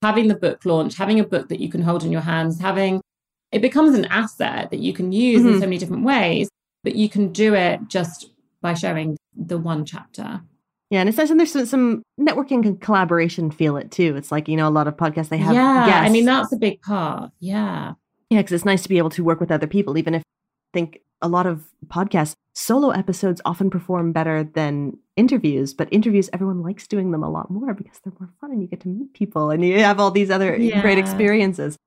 having 0.01 0.27
the 0.27 0.35
book 0.35 0.65
launch, 0.65 0.95
having 0.95 1.19
a 1.19 1.23
book 1.23 1.49
that 1.49 1.59
you 1.59 1.69
can 1.69 1.81
hold 1.81 2.03
in 2.03 2.11
your 2.11 2.21
hands, 2.21 2.59
having 2.59 3.01
it 3.51 3.61
becomes 3.61 3.97
an 3.97 4.05
asset 4.05 4.69
that 4.71 4.79
you 4.79 4.93
can 4.93 5.11
use 5.11 5.41
mm-hmm. 5.41 5.53
in 5.53 5.59
so 5.59 5.65
many 5.65 5.77
different 5.77 6.03
ways, 6.03 6.49
but 6.83 6.95
you 6.95 7.09
can 7.09 7.31
do 7.31 7.53
it 7.53 7.79
just 7.87 8.31
by 8.61 8.73
showing 8.73 9.17
the 9.35 9.57
one 9.57 9.85
chapter. 9.85 10.41
Yeah, 10.89 11.01
and 11.01 11.09
it's 11.09 11.17
nice, 11.19 11.29
and 11.29 11.39
there's 11.39 11.51
some, 11.51 11.65
some, 11.67 12.03
networking 12.19 12.65
and 12.65 12.81
collaboration 12.81 13.51
feel 13.51 13.77
it 13.77 13.91
too. 13.91 14.15
It's 14.15 14.31
like 14.31 14.47
you 14.47 14.57
know 14.57 14.67
a 14.67 14.71
lot 14.71 14.87
of 14.87 14.97
podcasts 14.97 15.29
they 15.29 15.37
have. 15.37 15.53
Yeah, 15.53 15.85
guests. 15.85 16.09
I 16.09 16.11
mean 16.11 16.25
that's 16.25 16.51
a 16.51 16.57
big 16.57 16.81
part. 16.81 17.31
Yeah, 17.39 17.93
yeah, 18.29 18.39
because 18.39 18.53
it's 18.53 18.65
nice 18.65 18.81
to 18.83 18.89
be 18.89 18.97
able 18.97 19.11
to 19.11 19.23
work 19.23 19.39
with 19.39 19.51
other 19.51 19.67
people, 19.67 19.97
even 19.97 20.15
if 20.15 20.21
I 20.21 20.71
think 20.73 21.01
a 21.21 21.27
lot 21.27 21.45
of 21.45 21.65
podcasts 21.87 22.33
solo 22.53 22.89
episodes 22.89 23.41
often 23.45 23.69
perform 23.69 24.11
better 24.11 24.43
than 24.43 24.97
interviews. 25.15 25.73
But 25.73 25.89
interviews, 25.91 26.29
everyone 26.33 26.61
likes 26.61 26.87
doing 26.87 27.11
them 27.11 27.23
a 27.23 27.29
lot 27.29 27.49
more 27.49 27.73
because 27.73 27.99
they're 28.03 28.13
more 28.19 28.29
fun 28.41 28.51
and 28.51 28.61
you 28.61 28.67
get 28.67 28.81
to 28.81 28.87
meet 28.87 29.13
people 29.13 29.49
and 29.49 29.63
you 29.63 29.79
have 29.79 29.99
all 29.99 30.11
these 30.11 30.29
other 30.29 30.55
yeah. 30.55 30.81
great 30.81 30.97
experiences. 30.97 31.77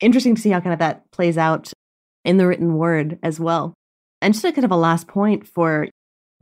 Interesting 0.00 0.34
to 0.34 0.40
see 0.40 0.50
how 0.50 0.60
kind 0.60 0.72
of 0.72 0.78
that 0.78 1.10
plays 1.10 1.38
out 1.38 1.72
in 2.24 2.36
the 2.36 2.46
written 2.46 2.74
word 2.76 3.18
as 3.22 3.38
well. 3.38 3.74
And 4.20 4.34
just 4.34 4.44
a 4.44 4.52
kind 4.52 4.64
of 4.64 4.70
a 4.70 4.76
last 4.76 5.08
point 5.08 5.46
for 5.46 5.88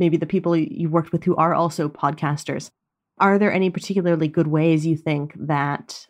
maybe 0.00 0.16
the 0.16 0.26
people 0.26 0.56
you've 0.56 0.90
worked 0.92 1.12
with 1.12 1.24
who 1.24 1.36
are 1.36 1.54
also 1.54 1.88
podcasters. 1.88 2.70
Are 3.18 3.38
there 3.38 3.52
any 3.52 3.70
particularly 3.70 4.28
good 4.28 4.46
ways 4.46 4.86
you 4.86 4.96
think 4.96 5.34
that 5.36 6.06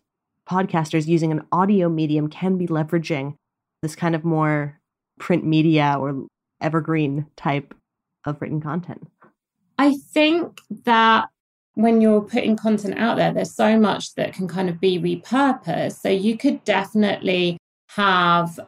podcasters 0.48 1.07
using 1.07 1.33
an 1.33 1.44
audio 1.53 1.88
medium 1.88 2.29
can 2.29 2.57
be 2.57 2.66
leveraging 2.66 3.35
this 3.83 3.96
kind 3.96 4.14
of 4.14 4.24
more 4.24 4.79
print 5.18 5.44
media 5.44 5.96
or 5.98 6.26
evergreen 6.61 7.26
type 7.37 7.74
of 8.24 8.40
written 8.40 8.61
content? 8.61 9.07
I 9.79 9.96
think 10.12 10.61
that 10.85 11.29
when 11.74 12.00
you're 12.00 12.22
putting 12.22 12.57
content 12.57 12.98
out 12.98 13.16
there, 13.16 13.33
there's 13.33 13.55
so 13.55 13.79
much 13.79 14.14
that 14.14 14.35
can 14.35 14.46
kind 14.46 14.68
of 14.68 14.81
be 14.81 14.98
repurposed. 14.98 16.00
So 16.00 16.09
you 16.09 16.37
could 16.37 16.62
definitely 16.64 17.57
have 17.90 18.61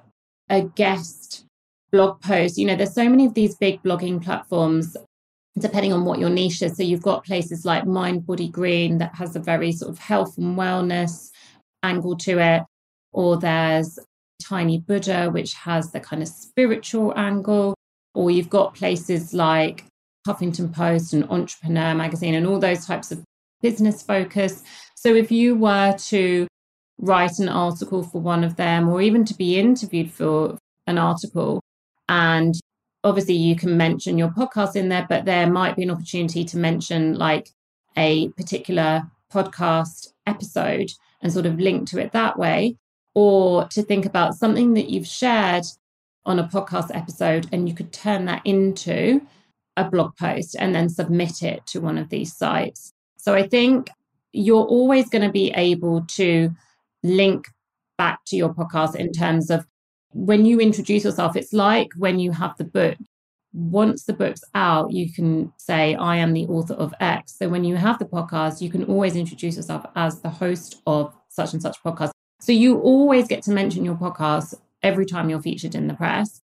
a 0.48 0.62
guest 0.62 1.44
blog 1.92 2.20
post. 2.20 2.58
You 2.58 2.66
know, 2.66 2.76
there's 2.76 2.94
so 2.94 3.08
many 3.08 3.26
of 3.26 3.34
these 3.34 3.54
big 3.56 3.82
blogging 3.82 4.22
platforms 4.22 4.96
depending 5.58 5.92
on 5.92 6.04
what 6.04 6.18
your 6.18 6.30
niche 6.30 6.62
is. 6.62 6.76
So 6.76 6.82
you've 6.82 7.02
got 7.02 7.24
places 7.24 7.64
like 7.64 7.86
Mind 7.86 8.26
Body 8.26 8.48
Green 8.48 8.98
that 8.98 9.14
has 9.14 9.36
a 9.36 9.40
very 9.40 9.72
sort 9.72 9.90
of 9.90 9.98
health 9.98 10.38
and 10.38 10.56
wellness 10.56 11.30
angle 11.82 12.16
to 12.16 12.38
it, 12.38 12.62
or 13.12 13.36
there's 13.38 13.98
Tiny 14.42 14.78
Buddha, 14.78 15.30
which 15.30 15.54
has 15.54 15.92
the 15.92 16.00
kind 16.00 16.22
of 16.22 16.28
spiritual 16.28 17.12
angle, 17.16 17.74
or 18.14 18.30
you've 18.30 18.50
got 18.50 18.74
places 18.74 19.34
like 19.34 19.84
Huffington 20.26 20.72
Post 20.72 21.12
and 21.12 21.28
Entrepreneur 21.30 21.94
Magazine 21.94 22.34
and 22.34 22.46
all 22.46 22.58
those 22.58 22.86
types 22.86 23.12
of 23.12 23.22
business 23.60 24.02
focus. 24.02 24.62
So 24.96 25.14
if 25.14 25.30
you 25.30 25.54
were 25.54 25.94
to 26.06 26.46
write 26.98 27.38
an 27.38 27.48
article 27.48 28.02
for 28.02 28.20
one 28.20 28.44
of 28.44 28.56
them, 28.56 28.88
or 28.88 29.02
even 29.02 29.24
to 29.26 29.34
be 29.34 29.58
interviewed 29.58 30.10
for 30.10 30.56
an 30.86 30.98
article, 30.98 31.60
and 32.08 32.54
obviously 33.04 33.34
you 33.34 33.56
can 33.56 33.76
mention 33.76 34.18
your 34.18 34.28
podcast 34.28 34.76
in 34.76 34.88
there, 34.88 35.06
but 35.08 35.24
there 35.24 35.50
might 35.50 35.76
be 35.76 35.82
an 35.82 35.90
opportunity 35.90 36.44
to 36.44 36.56
mention 36.56 37.14
like 37.14 37.50
a 37.96 38.28
particular 38.30 39.10
podcast 39.32 40.12
episode 40.26 40.90
and 41.20 41.32
sort 41.32 41.46
of 41.46 41.58
link 41.58 41.88
to 41.88 41.98
it 41.98 42.12
that 42.12 42.38
way, 42.38 42.76
or 43.14 43.66
to 43.68 43.82
think 43.82 44.06
about 44.06 44.34
something 44.34 44.74
that 44.74 44.88
you've 44.88 45.06
shared 45.06 45.64
on 46.24 46.38
a 46.38 46.48
podcast 46.48 46.94
episode 46.94 47.48
and 47.52 47.68
you 47.68 47.74
could 47.74 47.92
turn 47.92 48.24
that 48.26 48.42
into 48.44 49.20
a 49.76 49.84
blog 49.84 50.16
post 50.16 50.54
and 50.58 50.74
then 50.74 50.88
submit 50.88 51.42
it 51.42 51.66
to 51.66 51.80
one 51.80 51.98
of 51.98 52.08
these 52.08 52.34
sites. 52.36 52.92
So 53.16 53.34
I 53.34 53.46
think 53.46 53.90
you're 54.32 54.64
always 54.64 55.08
going 55.08 55.22
to 55.22 55.32
be 55.32 55.50
able 55.52 56.02
to 56.08 56.50
link 57.02 57.46
back 57.98 58.20
to 58.26 58.36
your 58.36 58.54
podcast 58.54 58.96
in 58.96 59.12
terms 59.12 59.50
of 59.50 59.66
when 60.12 60.44
you 60.44 60.60
introduce 60.60 61.04
yourself, 61.04 61.36
it's 61.36 61.52
like 61.52 61.88
when 61.96 62.18
you 62.18 62.32
have 62.32 62.56
the 62.56 62.64
book. 62.64 62.96
Once 63.54 64.04
the 64.04 64.14
book's 64.14 64.42
out, 64.54 64.90
you 64.92 65.12
can 65.12 65.52
say, 65.58 65.94
I 65.94 66.16
am 66.16 66.32
the 66.32 66.46
author 66.46 66.74
of 66.74 66.94
X. 67.00 67.36
So 67.38 67.50
when 67.50 67.64
you 67.64 67.76
have 67.76 67.98
the 67.98 68.06
podcast, 68.06 68.62
you 68.62 68.70
can 68.70 68.84
always 68.84 69.14
introduce 69.14 69.56
yourself 69.56 69.84
as 69.94 70.20
the 70.20 70.30
host 70.30 70.80
of 70.86 71.14
such 71.28 71.52
and 71.52 71.60
such 71.60 71.76
podcast. 71.82 72.12
So 72.40 72.52
you 72.52 72.78
always 72.80 73.28
get 73.28 73.42
to 73.42 73.50
mention 73.50 73.84
your 73.84 73.94
podcast 73.94 74.54
every 74.82 75.04
time 75.04 75.28
you're 75.28 75.42
featured 75.42 75.74
in 75.74 75.86
the 75.86 75.94
press. 75.94 76.40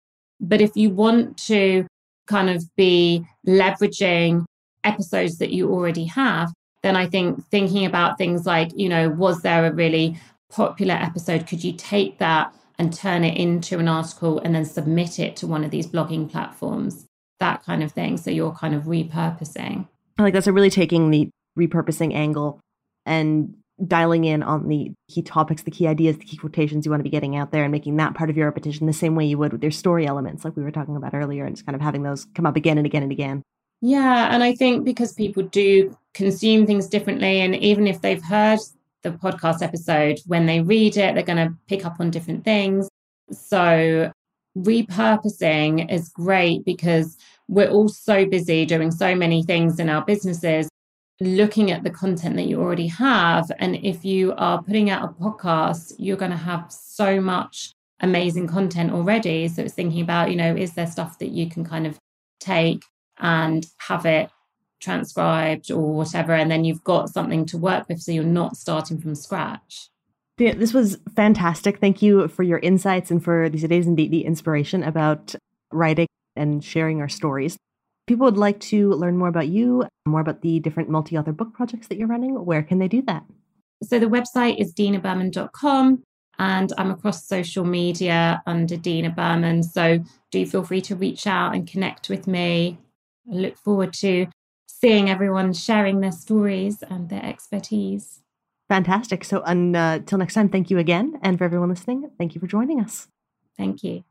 But 0.40 0.60
if 0.60 0.76
you 0.76 0.90
want 0.90 1.36
to 1.48 1.86
kind 2.28 2.48
of 2.50 2.64
be 2.76 3.26
leveraging 3.46 4.44
episodes 4.84 5.38
that 5.38 5.50
you 5.50 5.72
already 5.72 6.04
have, 6.04 6.52
then 6.82 6.96
I 6.96 7.06
think 7.06 7.44
thinking 7.48 7.84
about 7.84 8.16
things 8.16 8.46
like, 8.46 8.70
you 8.76 8.88
know, 8.88 9.08
was 9.08 9.42
there 9.42 9.66
a 9.66 9.72
really 9.72 10.18
popular 10.50 10.94
episode? 10.94 11.46
Could 11.46 11.62
you 11.62 11.72
take 11.72 12.18
that 12.18 12.54
and 12.78 12.92
turn 12.92 13.24
it 13.24 13.36
into 13.36 13.78
an 13.78 13.88
article 13.88 14.38
and 14.40 14.54
then 14.54 14.64
submit 14.64 15.18
it 15.18 15.36
to 15.36 15.46
one 15.46 15.64
of 15.64 15.70
these 15.70 15.86
blogging 15.86 16.30
platforms, 16.30 17.06
that 17.40 17.64
kind 17.64 17.82
of 17.82 17.92
thing. 17.92 18.16
So 18.16 18.30
you're 18.30 18.52
kind 18.52 18.74
of 18.74 18.84
repurposing. 18.84 19.86
I 20.18 20.22
like 20.22 20.34
that's 20.34 20.46
a 20.46 20.52
really 20.52 20.70
taking 20.70 21.10
the 21.10 21.28
repurposing 21.58 22.14
angle 22.14 22.60
and 23.04 23.54
dialing 23.86 24.24
in 24.24 24.42
on 24.42 24.68
the 24.68 24.92
key 25.10 25.22
topics, 25.22 25.62
the 25.62 25.70
key 25.70 25.86
ideas, 25.86 26.16
the 26.18 26.24
key 26.24 26.36
quotations 26.36 26.84
you 26.84 26.90
want 26.90 27.00
to 27.00 27.04
be 27.04 27.10
getting 27.10 27.36
out 27.36 27.50
there 27.50 27.64
and 27.64 27.72
making 27.72 27.96
that 27.96 28.14
part 28.14 28.30
of 28.30 28.36
your 28.36 28.46
repetition 28.46 28.86
the 28.86 28.92
same 28.92 29.16
way 29.16 29.24
you 29.24 29.38
would 29.38 29.52
with 29.52 29.62
your 29.62 29.72
story 29.72 30.06
elements, 30.06 30.44
like 30.44 30.56
we 30.56 30.62
were 30.62 30.70
talking 30.70 30.96
about 30.96 31.14
earlier, 31.14 31.44
and 31.44 31.56
just 31.56 31.66
kind 31.66 31.74
of 31.74 31.82
having 31.82 32.02
those 32.02 32.26
come 32.34 32.46
up 32.46 32.56
again 32.56 32.78
and 32.78 32.86
again 32.86 33.02
and 33.02 33.12
again. 33.12 33.42
Yeah. 33.80 34.32
And 34.32 34.44
I 34.44 34.54
think 34.54 34.84
because 34.84 35.12
people 35.12 35.42
do 35.42 35.96
consume 36.14 36.66
things 36.66 36.86
differently, 36.86 37.40
and 37.40 37.56
even 37.56 37.86
if 37.86 38.00
they've 38.00 38.22
heard 38.22 38.60
the 39.02 39.10
podcast 39.10 39.62
episode, 39.62 40.18
when 40.26 40.46
they 40.46 40.60
read 40.60 40.96
it, 40.96 41.14
they're 41.14 41.24
going 41.24 41.48
to 41.48 41.54
pick 41.68 41.84
up 41.84 41.96
on 42.00 42.10
different 42.10 42.44
things. 42.44 42.88
So, 43.30 44.12
repurposing 44.56 45.90
is 45.90 46.10
great 46.10 46.64
because 46.64 47.16
we're 47.48 47.70
all 47.70 47.88
so 47.88 48.26
busy 48.26 48.66
doing 48.66 48.90
so 48.90 49.14
many 49.14 49.42
things 49.42 49.78
in 49.78 49.88
our 49.88 50.04
businesses, 50.04 50.68
looking 51.20 51.70
at 51.70 51.82
the 51.82 51.90
content 51.90 52.36
that 52.36 52.44
you 52.46 52.60
already 52.60 52.88
have. 52.88 53.50
And 53.58 53.76
if 53.76 54.04
you 54.04 54.34
are 54.36 54.62
putting 54.62 54.90
out 54.90 55.04
a 55.04 55.22
podcast, 55.22 55.94
you're 55.98 56.16
going 56.16 56.30
to 56.30 56.36
have 56.36 56.70
so 56.70 57.20
much 57.20 57.72
amazing 58.00 58.48
content 58.48 58.92
already. 58.92 59.48
So, 59.48 59.62
it's 59.62 59.74
thinking 59.74 60.02
about, 60.02 60.30
you 60.30 60.36
know, 60.36 60.54
is 60.54 60.74
there 60.74 60.86
stuff 60.86 61.18
that 61.18 61.30
you 61.30 61.48
can 61.48 61.64
kind 61.64 61.86
of 61.86 61.98
take 62.40 62.82
and 63.18 63.66
have 63.78 64.04
it 64.04 64.30
transcribed 64.82 65.70
or 65.70 65.94
whatever, 65.94 66.34
and 66.34 66.50
then 66.50 66.64
you've 66.64 66.84
got 66.84 67.08
something 67.08 67.46
to 67.46 67.58
work 67.58 67.88
with. 67.88 68.02
So 68.02 68.12
you're 68.12 68.24
not 68.24 68.56
starting 68.56 69.00
from 69.00 69.14
scratch. 69.14 69.88
Yeah, 70.38 70.54
this 70.54 70.74
was 70.74 70.98
fantastic. 71.14 71.78
Thank 71.78 72.02
you 72.02 72.26
for 72.28 72.42
your 72.42 72.58
insights 72.58 73.10
and 73.10 73.22
for 73.22 73.48
these 73.48 73.64
days 73.64 73.86
and 73.86 73.96
the, 73.96 74.08
the 74.08 74.24
inspiration 74.24 74.82
about 74.82 75.34
writing 75.72 76.08
and 76.36 76.64
sharing 76.64 77.00
our 77.00 77.08
stories. 77.08 77.56
People 78.06 78.24
would 78.24 78.36
like 78.36 78.58
to 78.60 78.90
learn 78.90 79.16
more 79.16 79.28
about 79.28 79.48
you, 79.48 79.84
more 80.06 80.20
about 80.20 80.42
the 80.42 80.58
different 80.60 80.88
multi 80.88 81.16
author 81.16 81.32
book 81.32 81.54
projects 81.54 81.86
that 81.88 81.98
you're 81.98 82.08
running. 82.08 82.34
Where 82.44 82.62
can 82.62 82.78
they 82.78 82.88
do 82.88 83.02
that? 83.02 83.24
So 83.84 83.98
the 83.98 84.06
website 84.06 84.60
is 84.60 84.74
dinabehrman.com 84.74 86.02
and 86.38 86.72
I'm 86.76 86.90
across 86.90 87.26
social 87.26 87.64
media 87.64 88.42
under 88.46 88.76
Dina 88.76 89.10
Behrman. 89.10 89.62
So 89.62 90.02
do 90.30 90.46
feel 90.46 90.64
free 90.64 90.80
to 90.82 90.96
reach 90.96 91.26
out 91.26 91.54
and 91.54 91.68
connect 91.68 92.08
with 92.08 92.26
me. 92.26 92.78
I 93.30 93.34
look 93.36 93.56
forward 93.56 93.92
to 93.94 94.26
seeing 94.82 95.08
everyone 95.08 95.52
sharing 95.52 96.00
their 96.00 96.10
stories 96.10 96.82
and 96.82 97.08
their 97.08 97.24
expertise. 97.24 98.20
Fantastic. 98.68 99.22
So 99.24 99.40
until 99.42 100.16
uh, 100.16 100.18
next 100.18 100.34
time, 100.34 100.48
thank 100.48 100.70
you 100.70 100.78
again. 100.78 101.20
And 101.22 101.38
for 101.38 101.44
everyone 101.44 101.68
listening, 101.68 102.10
thank 102.18 102.34
you 102.34 102.40
for 102.40 102.48
joining 102.48 102.80
us. 102.80 103.06
Thank 103.56 103.84
you. 103.84 104.02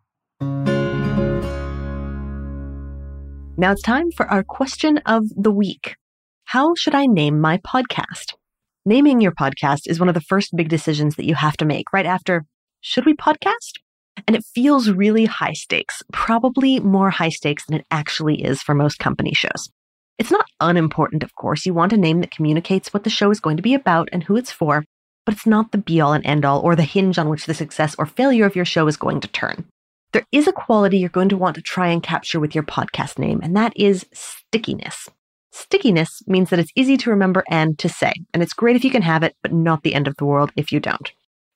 Now 3.57 3.73
it's 3.73 3.81
time 3.81 4.11
for 4.11 4.25
our 4.27 4.43
question 4.43 4.99
of 5.05 5.25
the 5.35 5.51
week. 5.51 5.97
How 6.45 6.73
should 6.75 6.95
I 6.95 7.05
name 7.05 7.41
my 7.41 7.57
podcast? 7.57 8.33
Naming 8.85 9.19
your 9.19 9.33
podcast 9.33 9.81
is 9.87 9.99
one 9.99 10.09
of 10.09 10.15
the 10.15 10.21
first 10.21 10.55
big 10.55 10.69
decisions 10.69 11.17
that 11.17 11.25
you 11.25 11.35
have 11.35 11.57
to 11.57 11.65
make 11.65 11.91
right 11.91 12.05
after, 12.05 12.45
should 12.79 13.05
we 13.05 13.13
podcast? 13.13 13.73
And 14.25 14.35
it 14.37 14.45
feels 14.55 14.89
really 14.89 15.25
high 15.25 15.53
stakes, 15.53 16.01
probably 16.13 16.79
more 16.79 17.09
high 17.09 17.29
stakes 17.29 17.65
than 17.65 17.79
it 17.79 17.85
actually 17.91 18.43
is 18.43 18.61
for 18.61 18.73
most 18.73 18.99
company 18.99 19.33
shows. 19.33 19.69
It's 20.21 20.29
not 20.29 20.45
unimportant, 20.59 21.23
of 21.23 21.33
course. 21.33 21.65
You 21.65 21.73
want 21.73 21.93
a 21.93 21.97
name 21.97 22.19
that 22.21 22.29
communicates 22.29 22.93
what 22.93 23.03
the 23.03 23.09
show 23.09 23.31
is 23.31 23.39
going 23.39 23.57
to 23.57 23.63
be 23.63 23.73
about 23.73 24.07
and 24.11 24.21
who 24.21 24.35
it's 24.35 24.51
for, 24.51 24.85
but 25.25 25.33
it's 25.33 25.47
not 25.47 25.71
the 25.71 25.79
be 25.79 25.99
all 25.99 26.13
and 26.13 26.23
end 26.23 26.45
all 26.45 26.61
or 26.61 26.75
the 26.75 26.83
hinge 26.83 27.17
on 27.17 27.27
which 27.27 27.47
the 27.47 27.55
success 27.55 27.95
or 27.97 28.05
failure 28.05 28.45
of 28.45 28.55
your 28.55 28.63
show 28.63 28.85
is 28.85 28.97
going 28.97 29.19
to 29.21 29.27
turn. 29.27 29.65
There 30.13 30.27
is 30.31 30.47
a 30.47 30.53
quality 30.53 30.99
you're 30.99 31.09
going 31.09 31.29
to 31.29 31.37
want 31.37 31.55
to 31.55 31.63
try 31.63 31.87
and 31.87 32.03
capture 32.03 32.39
with 32.39 32.53
your 32.53 32.63
podcast 32.63 33.17
name, 33.17 33.39
and 33.41 33.57
that 33.57 33.73
is 33.75 34.05
stickiness. 34.13 35.09
Stickiness 35.53 36.21
means 36.27 36.51
that 36.51 36.59
it's 36.59 36.71
easy 36.75 36.97
to 36.97 37.09
remember 37.09 37.43
and 37.49 37.79
to 37.79 37.89
say, 37.89 38.13
and 38.31 38.43
it's 38.43 38.53
great 38.53 38.75
if 38.75 38.83
you 38.83 38.91
can 38.91 39.01
have 39.01 39.23
it, 39.23 39.35
but 39.41 39.51
not 39.51 39.81
the 39.81 39.95
end 39.95 40.07
of 40.07 40.17
the 40.17 40.25
world 40.25 40.51
if 40.55 40.71
you 40.71 40.79
don't. 40.79 41.11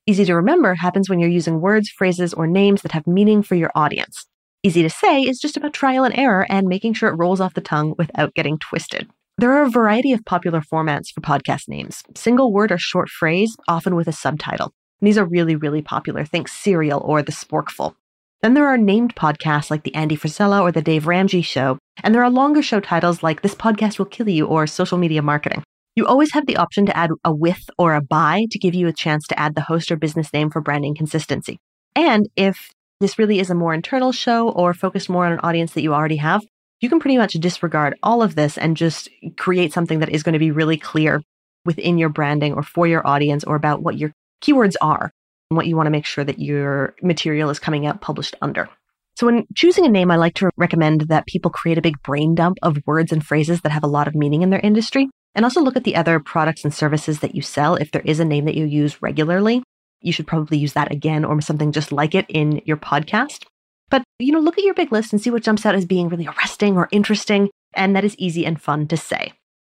Easy 0.08 0.26
to 0.26 0.34
remember 0.34 0.74
happens 0.74 1.08
when 1.08 1.20
you're 1.20 1.30
using 1.30 1.62
words, 1.62 1.92
phrases, 1.92 2.34
or 2.34 2.48
names 2.48 2.82
that 2.82 2.94
have 2.94 3.06
meaning 3.06 3.44
for 3.44 3.54
your 3.54 3.72
audience. 3.76 4.26
Easy 4.66 4.82
to 4.82 4.90
say 4.90 5.22
is 5.22 5.38
just 5.38 5.58
about 5.58 5.74
trial 5.74 6.06
and 6.06 6.18
error 6.18 6.44
and 6.50 6.66
making 6.66 6.96
sure 6.96 7.08
it 7.08 7.18
rolls 7.18 7.40
off 7.40 7.54
the 7.54 7.62
tongue 7.62 7.94
without 8.00 8.34
getting 8.34 8.58
twisted. 8.58 9.08
There 9.38 9.54
are 9.54 9.62
a 9.62 9.70
variety 9.70 10.12
of 10.12 10.26
popular 10.26 10.60
formats 10.60 11.12
for 11.14 11.22
podcast 11.22 11.68
names 11.68 12.02
single 12.16 12.52
word 12.52 12.72
or 12.72 12.80
short 12.80 13.08
phrase, 13.10 13.56
often 13.68 13.96
with 13.96 14.08
a 14.08 14.12
subtitle. 14.12 14.74
And 15.00 15.08
these 15.08 15.20
are 15.20 15.26
really, 15.26 15.56
really 15.56 15.84
popular. 15.84 16.26
Think 16.26 16.48
Serial 16.48 17.00
or 17.06 17.22
The 17.22 17.32
Sporkful. 17.32 17.94
Then 18.42 18.56
there 18.56 18.66
are 18.66 18.76
named 18.76 19.16
podcasts 19.16 19.70
like 19.70 19.84
The 19.84 19.94
Andy 19.94 20.18
Frisella 20.18 20.62
or 20.62 20.72
The 20.72 20.82
Dave 20.82 21.06
Ramsey 21.06 21.44
Show. 21.44 21.78
And 22.04 22.16
there 22.16 22.24
are 22.24 22.30
longer 22.32 22.64
show 22.64 22.80
titles 22.80 23.22
like 23.22 23.44
This 23.44 23.54
Podcast 23.54 24.00
Will 24.00 24.08
Kill 24.08 24.30
You 24.30 24.48
or 24.48 24.66
Social 24.66 24.98
Media 24.98 25.22
Marketing. 25.22 25.62
You 25.96 26.08
always 26.08 26.34
have 26.34 26.48
the 26.48 26.58
option 26.58 26.88
to 26.88 26.98
add 26.98 27.12
a 27.24 27.32
with 27.32 27.70
or 27.78 27.94
a 27.94 28.02
by 28.02 28.48
to 28.50 28.58
give 28.58 28.74
you 28.74 28.88
a 28.88 28.94
chance 28.94 29.28
to 29.28 29.40
add 29.40 29.54
the 29.54 29.62
host 29.62 29.92
or 29.92 29.96
business 29.96 30.34
name 30.34 30.50
for 30.50 30.60
branding 30.60 30.96
consistency. 30.96 31.60
And 31.96 32.28
if 32.36 32.72
this 33.00 33.20
really 33.20 33.40
is 33.40 33.50
a 33.50 33.56
more 33.56 33.74
internal 33.74 34.12
show 34.12 34.50
or 34.50 34.74
focused 34.74 35.10
more 35.10 35.26
on 35.26 35.34
an 35.34 35.40
audience 35.40 35.74
that 35.74 35.82
you 35.82 35.94
already 35.94 36.18
have, 36.18 36.44
you 36.80 36.90
can 36.90 37.00
pretty 37.00 37.18
much 37.18 37.34
disregard 37.34 37.98
all 38.04 38.22
of 38.22 38.36
this 38.36 38.58
and 38.58 38.78
just 38.78 39.10
create 39.38 39.74
something 39.74 40.00
that 40.00 40.10
is 40.10 40.24
going 40.24 40.34
to 40.34 40.40
be 40.40 40.52
really 40.52 40.78
clear 40.78 41.22
within 41.66 41.98
your 41.98 42.10
branding 42.10 42.54
or 42.54 42.64
for 42.64 42.88
your 42.88 43.06
audience 43.06 43.44
or 43.44 43.56
about 43.56 43.82
what 43.82 43.98
your 43.98 44.12
keywords 44.42 44.76
are 44.82 45.12
and 45.50 45.58
what 45.58 45.68
you 45.68 45.76
want 45.76 45.88
to 45.88 45.92
make 45.92 46.06
sure 46.06 46.24
that 46.24 46.40
your 46.40 46.96
material 47.02 47.50
is 47.50 47.60
coming 47.60 47.86
out 47.86 48.02
published 48.02 48.36
under. 48.42 48.70
So, 49.18 49.28
when 49.28 49.46
choosing 49.56 49.86
a 49.86 49.90
name, 49.90 50.12
I 50.12 50.18
like 50.18 50.36
to 50.36 50.50
recommend 50.58 51.02
that 51.08 51.26
people 51.26 51.50
create 51.50 51.78
a 51.78 51.82
big 51.82 52.02
brain 52.04 52.36
dump 52.36 52.58
of 52.62 52.78
words 52.86 53.14
and 53.14 53.26
phrases 53.26 53.62
that 53.62 53.72
have 53.72 53.84
a 53.84 53.88
lot 53.88 54.08
of 54.08 54.16
meaning 54.16 54.42
in 54.42 54.50
their 54.50 54.60
industry. 54.60 55.08
And 55.34 55.46
also 55.46 55.62
look 55.62 55.78
at 55.78 55.86
the 55.86 55.96
other 55.96 56.20
products 56.20 56.64
and 56.64 56.74
services 56.74 57.20
that 57.20 57.34
you 57.34 57.42
sell 57.42 57.76
if 57.76 57.92
there 57.92 58.02
is 58.06 58.20
a 58.20 58.26
name 58.26 58.46
that 58.46 58.56
you 58.56 58.66
use 58.66 59.02
regularly 59.02 59.64
you 60.02 60.14
should 60.14 60.28
probably 60.28 60.58
use 60.58 60.74
that 60.74 60.92
again 60.92 61.26
or 61.26 61.40
something 61.42 61.72
just 61.72 61.92
like 61.92 62.16
it 62.16 62.26
in 62.30 62.62
your 62.66 62.78
podcast. 62.78 63.46
But, 63.90 64.04
you 64.20 64.32
know, 64.32 64.40
look 64.40 64.58
at 64.58 64.64
your 64.64 64.74
big 64.74 64.92
list 64.92 65.14
and 65.14 65.22
see 65.22 65.30
what 65.30 65.44
jumps 65.44 65.66
out 65.66 65.76
as 65.76 65.86
being 65.86 66.10
really 66.10 66.28
arresting 66.28 66.76
or 66.76 66.90
interesting. 66.92 67.50
And 67.74 67.96
that 67.96 68.04
is 68.04 68.16
easy 68.18 68.46
and 68.46 68.62
fun 68.62 68.88
to 68.88 68.98
say. 68.98 69.34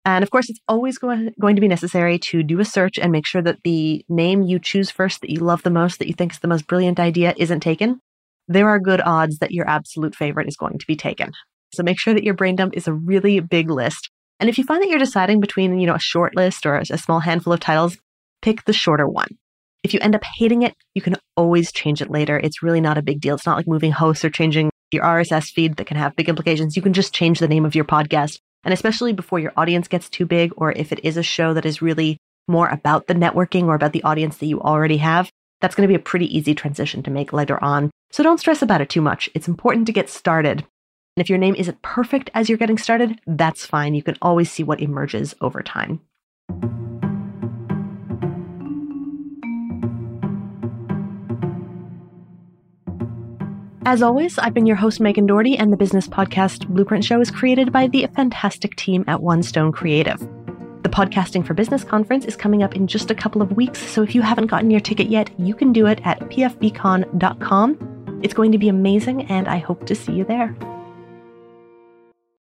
And 0.06 0.24
of 0.24 0.30
course, 0.30 0.50
it's 0.50 0.62
always 0.70 0.98
going, 0.98 1.34
to 1.38 1.62
be 1.62 1.68
necessary 1.68 2.18
to 2.20 2.42
do 2.42 2.62
a 2.62 2.66
search 2.66 2.98
and 2.98 3.12
make 3.12 3.26
sure 3.26 3.42
that 3.42 3.60
the 3.66 4.06
name 4.08 4.44
you 4.44 4.60
choose 4.60 4.90
first, 4.90 5.20
that 5.20 5.30
you 5.30 5.42
love 5.42 5.64
the 5.64 5.70
most, 5.70 6.00
that 6.00 6.08
you 6.08 6.14
think 6.14 6.32
is 6.32 6.40
the 6.40 6.48
most 6.48 6.68
brilliant 6.68 7.00
idea, 7.00 7.34
isn't 7.38 7.60
taken. 7.60 8.00
there 8.48 8.70
are 8.70 8.80
good 8.80 9.02
odds 9.02 9.40
that 9.40 9.52
your 9.52 9.68
absolute 9.70 10.16
favorite 10.16 10.48
is 10.48 10.56
going 10.56 10.78
to 10.80 10.88
be 10.88 10.96
taken. 10.96 11.32
So 11.74 11.84
make 11.84 12.00
sure 12.00 12.14
that 12.14 12.24
your 12.24 12.34
brain 12.34 12.56
dump 12.56 12.76
is 12.76 12.88
a 12.88 12.94
really 12.94 13.40
big 13.40 13.70
list. 13.70 14.10
And 14.40 14.50
if 14.50 14.58
you 14.58 14.64
find 14.64 14.82
that 14.82 14.90
you're 14.90 15.00
deciding 15.00 15.42
between, 15.42 15.80
you 15.80 15.88
know, 15.88 15.96
a 15.96 16.00
short 16.00 16.36
list 16.36 16.66
or 16.66 16.78
a 16.78 16.98
small 16.98 17.20
handful 17.20 17.54
of 17.54 17.60
titles, 17.60 17.98
pick 18.42 18.64
the 18.66 18.74
shorter 18.74 19.08
one. 19.08 19.38
If 19.84 19.94
you 19.94 20.00
end 20.02 20.16
up 20.16 20.24
hating 20.38 20.64
it, 20.64 20.74
you 20.96 21.02
can 21.02 21.16
always 21.36 21.72
change 21.72 22.02
it 22.02 22.12
later. 22.12 22.38
It's 22.38 22.64
really 22.64 22.82
not 22.82 22.98
a 22.98 23.02
big 23.02 23.22
deal. 23.22 23.36
It's 23.36 23.46
not 23.46 23.58
like 23.58 23.68
moving 23.68 23.92
hosts 23.92 24.26
or 24.26 24.30
changing 24.30 24.70
your 24.92 25.04
RSS 25.04 25.52
feed 25.52 25.78
that 25.78 25.88
can 25.88 25.98
have 25.98 26.16
big 26.16 26.30
implications. 26.30 26.76
You 26.76 26.82
can 26.82 26.94
just 26.94 27.14
change 27.14 27.40
the 27.40 27.48
name 27.48 27.66
of 27.66 27.76
your 27.76 27.86
podcast. 27.86 28.40
And 28.64 28.74
especially 28.74 29.14
before 29.14 29.40
your 29.40 29.54
audience 29.56 29.88
gets 29.88 30.10
too 30.10 30.26
big, 30.26 30.52
or 30.58 30.72
if 30.72 30.92
it 30.92 31.00
is 31.04 31.18
a 31.18 31.24
show 31.24 31.54
that 31.54 31.66
is 31.66 31.82
really 31.82 32.18
more 32.48 32.68
about 32.68 33.08
the 33.08 33.14
networking 33.14 33.66
or 33.66 33.76
about 33.76 33.94
the 33.94 34.04
audience 34.04 34.38
that 34.38 34.48
you 34.48 34.62
already 34.62 34.98
have, 34.98 35.30
that's 35.62 35.76
going 35.76 35.88
to 35.88 35.92
be 35.92 35.96
a 35.96 36.04
pretty 36.04 36.36
easy 36.36 36.54
transition 36.54 37.04
to 37.04 37.12
make 37.12 37.34
later 37.34 37.62
on. 37.64 37.92
So 38.12 38.24
don't 38.24 38.40
stress 38.40 38.62
about 38.62 38.82
it 38.82 38.90
too 38.90 39.02
much. 39.02 39.30
It's 39.34 39.48
important 39.48 39.86
to 39.88 39.94
get 39.94 40.10
started. 40.10 40.60
And 40.60 41.24
if 41.24 41.30
your 41.30 41.40
name 41.40 41.56
isn't 41.56 41.82
perfect 41.82 42.30
as 42.34 42.48
you're 42.48 42.58
getting 42.58 42.78
started, 42.78 43.20
that's 43.26 43.66
fine. 43.66 43.96
You 43.96 44.04
can 44.04 44.18
always 44.22 44.52
see 44.52 44.64
what 44.64 44.82
emerges 44.82 45.34
over 45.42 45.62
time. 45.62 46.02
As 53.88 54.02
always, 54.02 54.38
I've 54.38 54.54
been 54.54 54.66
your 54.66 54.76
host, 54.76 55.00
Megan 55.00 55.28
Dougherty, 55.28 55.58
and 55.58 55.72
the 55.72 55.78
business 55.78 56.10
podcast 56.10 56.68
Blueprint 56.68 57.06
Show 57.06 57.22
is 57.22 57.32
created 57.32 57.72
by 57.72 57.88
the 57.88 58.06
fantastic 58.14 58.76
team 58.76 59.06
at 59.08 59.22
One 59.22 59.42
Stone 59.42 59.72
Creative. 59.72 60.20
The 60.84 60.90
Podcasting 60.90 61.48
for 61.48 61.54
Business 61.54 61.86
conference 61.86 62.26
is 62.26 62.36
coming 62.36 62.64
up 62.64 62.76
in 62.76 62.86
just 62.86 63.12
a 63.12 63.16
couple 63.16 63.42
of 63.42 63.54
weeks, 63.54 63.80
so 63.80 64.04
if 64.04 64.14
you 64.14 64.22
haven't 64.22 64.48
gotten 64.48 64.70
your 64.70 64.82
ticket 64.82 65.08
yet, 65.08 65.30
you 65.40 65.56
can 65.56 65.72
do 65.72 65.88
it 65.88 66.02
at 66.04 66.20
pfbcon.com. 66.20 67.78
It's 68.24 68.34
going 68.34 68.52
to 68.52 68.58
be 68.58 68.68
amazing, 68.68 69.24
and 69.32 69.48
I 69.48 69.60
hope 69.60 69.86
to 69.86 69.96
see 69.96 70.12
you 70.12 70.26
there. 70.26 70.54